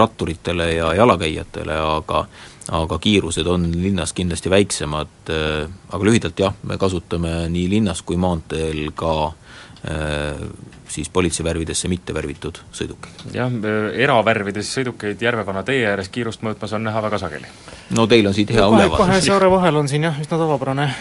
ratturitele 0.00 0.72
ja 0.72 0.94
jalakäijatele, 0.96 1.76
aga 1.76 2.24
aga 2.70 2.98
kiirused 3.02 3.46
on 3.50 3.68
linnas 3.82 4.12
kindlasti 4.14 4.50
väiksemad, 4.50 5.30
äh, 5.30 5.70
aga 5.90 6.06
lühidalt 6.06 6.38
jah, 6.38 6.54
me 6.62 6.78
kasutame 6.78 7.48
nii 7.50 7.68
linnas 7.70 8.02
kui 8.06 8.18
maanteel 8.20 8.92
ka 8.94 9.14
äh, 9.26 10.42
siis 10.90 11.10
politseivärvidesse 11.10 11.90
mitte 11.90 12.14
värvitud 12.14 12.60
sõidukeid. 12.72 13.24
jah, 13.34 13.50
äh, 13.50 13.88
eravärvides 14.06 14.70
sõidukeid 14.76 15.22
Järvekonna 15.22 15.64
tee 15.66 15.82
ääres 15.86 16.12
kiirust 16.14 16.44
mõõtmas 16.46 16.74
on 16.76 16.86
näha 16.86 17.02
väga 17.02 17.18
sageli. 17.18 17.50
no 17.96 18.06
teil 18.06 18.30
on 18.30 18.36
siit 18.36 18.52
hea 18.54 18.66
ülevaade. 18.66 19.02
kahe 19.02 19.20
saare 19.24 19.50
vahel 19.50 19.82
on 19.82 19.90
siin 19.90 20.06
jah, 20.06 20.20
üsna 20.22 20.38
tavapärane 20.38 20.92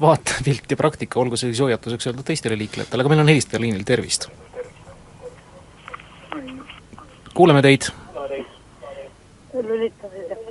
vaatepilt 0.00 0.70
ja 0.70 0.76
praktika, 0.76 1.20
olgu 1.20 1.38
see 1.38 1.52
siis 1.52 1.62
hoiatuseks 1.64 2.10
öeldud 2.10 2.26
teistele 2.26 2.58
liiklejatele, 2.58 3.02
aga 3.02 3.14
meil 3.14 3.22
on 3.22 3.30
helistaja 3.30 3.62
liinil, 3.62 3.86
tervist! 3.86 4.28
kuuleme 7.36 7.62
teid! 7.62 7.92
lülitage 9.56 10.45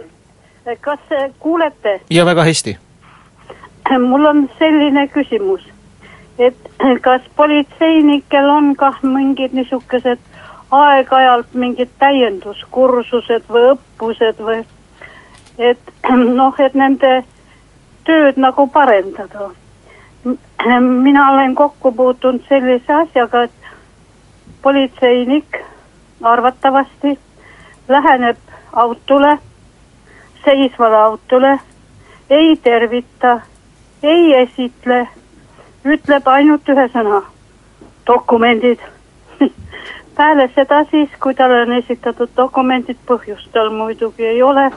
kas 0.82 0.99
kuulete? 1.39 2.01
ja 2.10 2.25
väga 2.25 2.43
hästi. 2.43 2.78
mul 4.10 4.25
on 4.25 4.49
selline 4.60 5.08
küsimus, 5.08 5.62
et 6.39 6.58
kas 7.08 7.21
politseinikel 7.36 8.49
on 8.49 8.75
kah 8.75 9.04
mingid 9.04 9.54
niisugused 9.54 10.19
aeg-ajalt 10.71 11.54
mingid 11.54 11.91
täienduskursused 11.99 13.45
või 13.49 13.69
õppused 13.75 14.41
või 14.41 14.63
et 15.58 15.93
noh, 16.39 16.60
et 16.60 16.73
nende 16.73 17.23
tööd 18.06 18.38
nagu 18.38 18.67
parendada. 18.67 19.51
mina 20.80 21.32
olen 21.32 21.56
kokku 21.56 21.91
puutunud 21.91 22.41
sellise 22.49 22.93
asjaga, 22.93 23.43
et 23.43 23.51
politseinik 24.62 25.62
arvatavasti 26.21 27.19
läheneb 27.88 28.38
autole 28.73 29.38
seisvale 30.45 30.95
autole, 30.95 31.60
ei 32.29 32.55
tervita, 32.55 33.39
ei 34.03 34.34
esitle, 34.34 35.08
ütleb 35.86 36.27
ainult 36.27 36.69
ühe 36.69 36.86
sõna, 36.93 37.21
dokumendid. 38.08 38.81
Peale 40.17 40.47
seda 40.55 40.84
siis, 40.91 41.10
kui 41.19 41.36
talle 41.36 41.63
on 41.65 41.75
esitatud 41.79 42.31
dokumendid, 42.38 43.01
põhjust 43.10 43.51
tal 43.53 43.69
muidugi 43.73 44.25
ei 44.25 44.41
ole, 44.43 44.69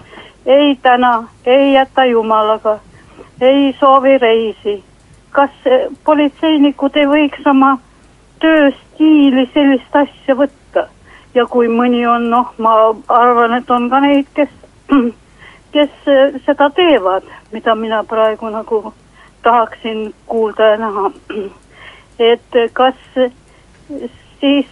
ei 0.46 0.76
täna, 0.82 1.28
ei 1.46 1.72
jäta 1.72 2.04
jumalaga, 2.04 2.78
ei 3.40 3.74
soovi 3.80 4.18
reisi. 4.18 4.82
kas 5.30 5.50
politseinikud 6.04 6.96
ei 6.96 7.06
võiks 7.06 7.44
oma 7.46 7.76
tööstiili 8.40 9.44
sellist 9.54 9.96
asja 9.96 10.34
võtta? 10.34 10.88
Ja 11.34 11.44
kui 11.46 11.68
mõni 11.68 12.00
on, 12.08 12.30
noh, 12.32 12.54
ma 12.58 12.72
arvan, 13.12 13.54
et 13.54 13.70
on 13.70 13.90
ka 13.90 14.00
neid, 14.00 14.26
kes 14.34 14.48
kes 15.78 16.10
eh, 16.10 16.40
seda 16.46 16.70
teevad, 16.74 17.26
mida 17.52 17.74
mina 17.78 18.02
praegu 18.04 18.50
nagu 18.50 18.94
tahaksin 19.42 20.14
kuulda 20.26 20.72
ja 20.72 20.76
näha. 20.76 21.10
et 22.32 22.58
kas 22.72 22.98
siis 24.40 24.66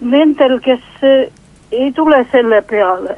nendel, 0.00 0.60
kes 0.62 0.84
ei 1.72 1.92
tule 1.92 2.20
selle 2.30 2.60
peale, 2.62 3.16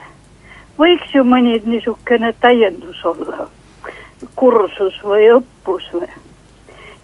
võiks 0.78 1.12
ju 1.14 1.24
mõni 1.24 1.58
niisugune 1.64 2.32
täiendus 2.40 3.04
olla, 3.04 3.48
kursus 4.40 4.96
või 5.04 5.28
õppus 5.36 5.90
või. 5.92 6.08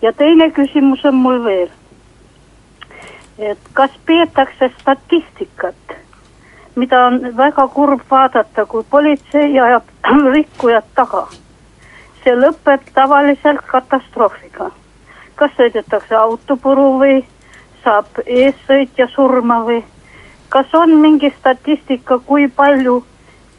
ja 0.02 0.12
teine 0.12 0.50
küsimus 0.50 1.04
on 1.04 1.14
mul 1.14 1.44
veel. 1.44 1.70
et 3.38 3.68
kas 3.72 3.90
peetakse 4.06 4.70
statistikat 4.80 5.96
mida 6.76 7.06
on 7.06 7.36
väga 7.36 7.68
kurb 7.68 8.00
vaadata, 8.10 8.66
kui 8.66 8.84
politsei 8.90 9.60
ajab 9.60 9.82
rikkujad 10.36 10.84
taga. 10.94 11.26
see 12.24 12.34
lõpeb 12.38 12.82
tavaliselt 12.94 13.64
katastroofiga. 13.66 14.70
kas 15.36 15.50
sõidetakse 15.58 16.14
autopuru 16.14 16.98
või 16.98 17.24
saab 17.84 18.22
eessõitja 18.26 19.08
surma 19.14 19.62
või 19.66 19.82
kas 20.48 20.74
on 20.74 20.94
mingi 21.00 21.32
statistika, 21.38 22.18
kui 22.18 22.48
palju 22.48 23.04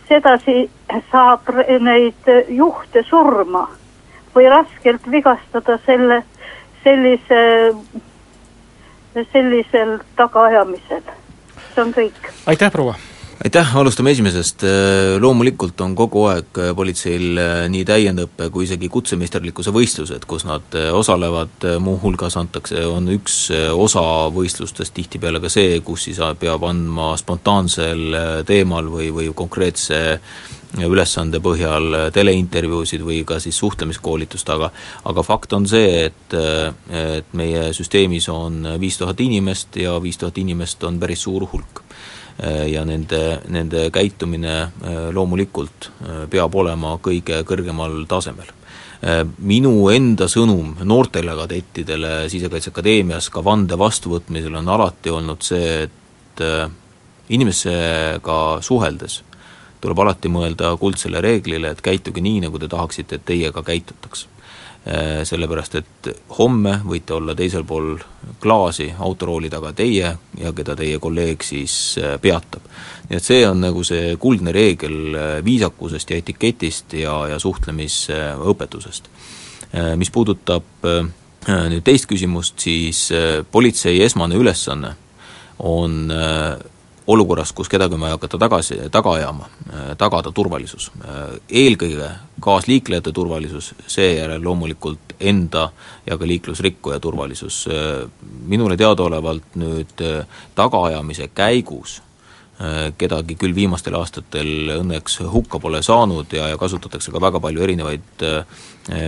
sedasi 0.08 0.70
saab 1.12 1.50
neid 1.80 2.30
juhte 2.48 3.04
surma 3.10 3.68
või 4.36 4.48
raskelt 4.50 5.12
vigastada 5.12 5.78
selle, 5.86 6.24
sellise, 6.84 7.42
sellisel 9.34 10.00
tagaajamisel 10.16 11.23
see 11.74 11.84
on 11.84 11.94
kõik. 11.96 12.30
aitäh, 12.46 12.72
proua! 12.72 12.96
aitäh, 13.44 13.76
alustame 13.76 14.14
esimesest, 14.14 14.64
loomulikult 15.20 15.82
on 15.84 15.96
kogu 15.98 16.28
aeg 16.30 16.60
politseil 16.78 17.40
nii 17.74 17.84
täiendõppe 17.88 18.48
kui 18.54 18.68
isegi 18.68 18.88
kutsemeisterlikkuse 18.94 19.74
võistlused, 19.76 20.28
kus 20.30 20.46
nad 20.48 20.78
osalevad, 20.94 21.68
muuhulgas 21.84 22.38
antakse, 22.40 22.86
on 22.88 23.10
üks 23.18 23.50
osa 23.74 24.06
võistlustest 24.34 24.96
tihtipeale 24.96 25.42
ka 25.44 25.52
see, 25.52 25.82
kus 25.84 26.08
siis 26.08 26.22
peab 26.40 26.64
andma 26.70 27.14
spontaansel 27.20 28.46
teemal 28.48 28.88
või, 28.94 29.10
või 29.16 29.32
konkreetse 29.36 30.04
ülesande 30.82 31.40
põhjal 31.44 32.10
teleintervjuusid 32.14 33.04
või 33.06 33.22
ka 33.28 33.38
siis 33.44 33.58
suhtlemiskoolitust, 33.62 34.50
aga 34.50 34.72
aga 35.10 35.24
fakt 35.24 35.54
on 35.54 35.68
see, 35.70 36.08
et, 36.08 36.34
et 36.90 37.36
meie 37.38 37.68
süsteemis 37.74 38.30
on 38.34 38.66
viis 38.82 38.98
tuhat 38.98 39.22
inimest 39.22 39.78
ja 39.78 40.00
viis 40.02 40.18
tuhat 40.18 40.38
inimest 40.42 40.84
on 40.84 41.00
päris 41.00 41.26
suur 41.28 41.46
hulk. 41.52 41.84
ja 42.66 42.82
nende, 42.86 43.42
nende 43.54 43.92
käitumine 43.94 44.72
loomulikult 45.14 45.92
peab 46.30 46.56
olema 46.56 46.96
kõige 46.98 47.44
kõrgemal 47.46 48.08
tasemel 48.10 48.50
minu 49.38 49.90
enda 49.94 50.26
sõnum 50.26 50.72
noortele 50.82 51.36
kadettidele 51.38 52.30
Sisekaitseakadeemias 52.32 53.30
ka 53.30 53.44
vande 53.46 53.78
vastuvõtmisel 53.78 54.56
on 54.56 54.72
alati 54.74 55.14
olnud 55.14 55.46
see, 55.46 55.84
et 55.84 56.44
inimesega 57.30 58.40
suheldes 58.66 59.20
tuleb 59.84 60.00
alati 60.00 60.32
mõelda 60.32 60.76
kuldsele 60.80 61.22
reeglile, 61.24 61.74
et 61.74 61.82
käituge 61.84 62.24
nii, 62.24 62.46
nagu 62.46 62.60
te 62.60 62.70
tahaksite, 62.72 63.20
et 63.20 63.26
teiega 63.28 63.64
käitutaks. 63.68 64.28
Äh, 64.84 65.22
sellepärast, 65.24 65.78
et 65.80 66.08
homme 66.38 66.74
võite 66.84 67.14
olla 67.16 67.32
teisel 67.40 67.64
pool 67.64 67.94
klaasi 68.44 68.90
autorooli 69.00 69.48
taga 69.48 69.70
teie 69.72 70.10
ja 70.40 70.52
keda 70.52 70.76
teie 70.76 70.98
kolleeg 71.00 71.46
siis 71.48 71.96
äh, 72.02 72.18
peatab. 72.20 72.66
nii 73.08 73.16
et 73.16 73.24
see 73.24 73.46
on 73.48 73.64
nagu 73.64 73.84
see 73.88 74.18
kuldne 74.20 74.52
reegel 74.52 75.16
äh, 75.16 75.38
viisakusest 75.46 76.12
ja 76.12 76.20
etiketist 76.20 76.98
ja, 77.00 77.16
ja 77.32 77.40
suhtlemisõpetusest. 77.40 79.08
Mis 79.98 80.12
puudutab 80.14 80.86
nüüd 81.48 81.82
teist 81.82 82.06
küsimust, 82.06 82.60
siis 82.62 83.08
politsei 83.52 84.04
esmane 84.06 84.38
ülesanne 84.38 84.92
on 85.66 86.12
olukorras, 87.08 87.52
kus 87.52 87.70
kedagi 87.70 87.94
on 87.94 88.02
vaja 88.02 88.18
hakata 88.18 88.38
tagasi, 88.38 88.78
taga 88.92 89.14
ajama, 89.18 89.50
äh, 89.74 89.92
tagada 89.98 90.32
turvalisus. 90.32 90.92
Äh, 91.02 91.36
eelkõige 91.50 92.10
kaasliiklejate 92.44 93.12
turvalisus, 93.12 93.74
seejärel 93.88 94.44
loomulikult 94.44 95.18
enda 95.20 95.70
ja 96.08 96.18
ka 96.18 96.28
liiklusrikkuja 96.28 97.00
turvalisus. 97.00 97.66
Äh, 97.68 98.08
minule 98.48 98.78
teadaolevalt 98.78 99.56
nüüd 99.60 100.02
tagaajamise 100.56 101.30
käigus 101.36 102.02
kedagi 102.98 103.34
küll 103.36 103.56
viimastel 103.56 103.96
aastatel 103.98 104.70
õnneks 104.78 105.18
hukka 105.28 105.58
pole 105.60 105.82
saanud 105.84 106.32
ja, 106.32 106.46
ja 106.52 106.58
kasutatakse 106.58 107.12
ka 107.12 107.20
väga 107.20 107.42
palju 107.42 107.64
erinevaid 107.66 108.24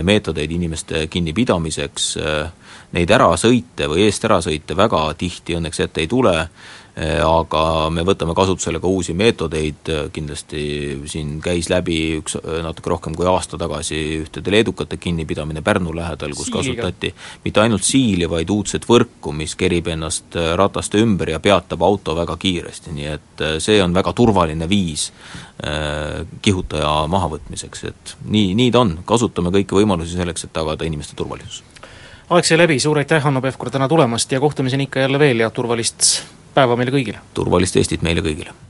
meetodeid 0.04 0.50
inimeste 0.50 1.04
kinnipidamiseks, 1.06 2.08
neid 2.98 3.14
ärasõite 3.16 3.86
või 3.88 4.08
eest 4.08 4.26
ärasõite 4.26 4.76
väga 4.76 5.06
tihti 5.14 5.56
õnneks 5.56 5.80
ette 5.86 6.02
ei 6.02 6.10
tule, 6.10 6.34
aga 6.96 7.90
me 7.92 8.00
võtame 8.08 8.32
kasutusele 8.32 8.80
ka 8.80 8.88
uusi 8.88 9.12
meetodeid, 9.12 9.90
kindlasti 10.16 10.60
siin 11.04 11.34
käis 11.44 11.68
läbi 11.68 12.16
üks 12.22 12.38
natuke 12.64 12.88
rohkem 12.88 13.16
kui 13.16 13.28
aasta 13.28 13.58
tagasi 13.60 13.98
ühtede 14.22 14.54
leedukate 14.54 14.96
kinnipidamine 14.96 15.60
Pärnu 15.60 15.92
lähedal, 15.96 16.32
kus 16.32 16.48
Siiliga. 16.48 16.86
kasutati 16.86 17.12
mitte 17.44 17.60
ainult 17.60 17.84
siili, 17.84 18.24
vaid 18.30 18.48
uudset 18.50 18.86
võrku, 18.88 19.34
mis 19.36 19.52
kerib 19.60 19.90
ennast 19.92 20.38
rataste 20.56 21.00
ümber 21.04 21.34
ja 21.34 21.40
peatab 21.42 21.82
auto 21.84 22.16
väga 22.16 22.36
kiiresti, 22.40 22.94
nii 22.96 23.10
et 23.12 23.44
äh, 23.44 23.56
see 23.62 23.76
on 23.82 23.94
väga 23.96 24.12
turvaline 24.16 24.68
viis 24.70 25.10
äh, 25.10 26.24
kihutaja 26.42 26.92
mahavõtmiseks, 27.12 27.84
et 27.90 28.16
nii, 28.24 28.54
nii 28.58 28.72
ta 28.72 28.84
on, 28.84 28.96
kasutame 29.08 29.52
kõiki 29.58 29.78
võimalusi 29.78 30.16
selleks, 30.16 30.46
et 30.46 30.54
tagada 30.56 30.88
inimeste 30.88 31.18
turvalisus. 31.18 31.62
aeg 32.30 32.48
sai 32.48 32.58
läbi, 32.58 32.80
suur 32.80 32.98
aitäh, 33.02 33.22
Hanno 33.22 33.44
Pevkur, 33.44 33.70
täna 33.70 33.88
tulemast 33.88 34.32
ja 34.32 34.40
kohtumiseni 34.40 34.88
ikka 34.88 35.04
jälle 35.04 35.20
veel 35.20 35.44
ja 35.44 35.50
turvalist 35.50 36.24
päeva 36.56 36.78
meile 36.80 36.94
kõigile! 36.94 37.20
turvalist 37.36 37.76
Eestit 37.76 38.06
meile 38.06 38.24
kõigile! 38.24 38.66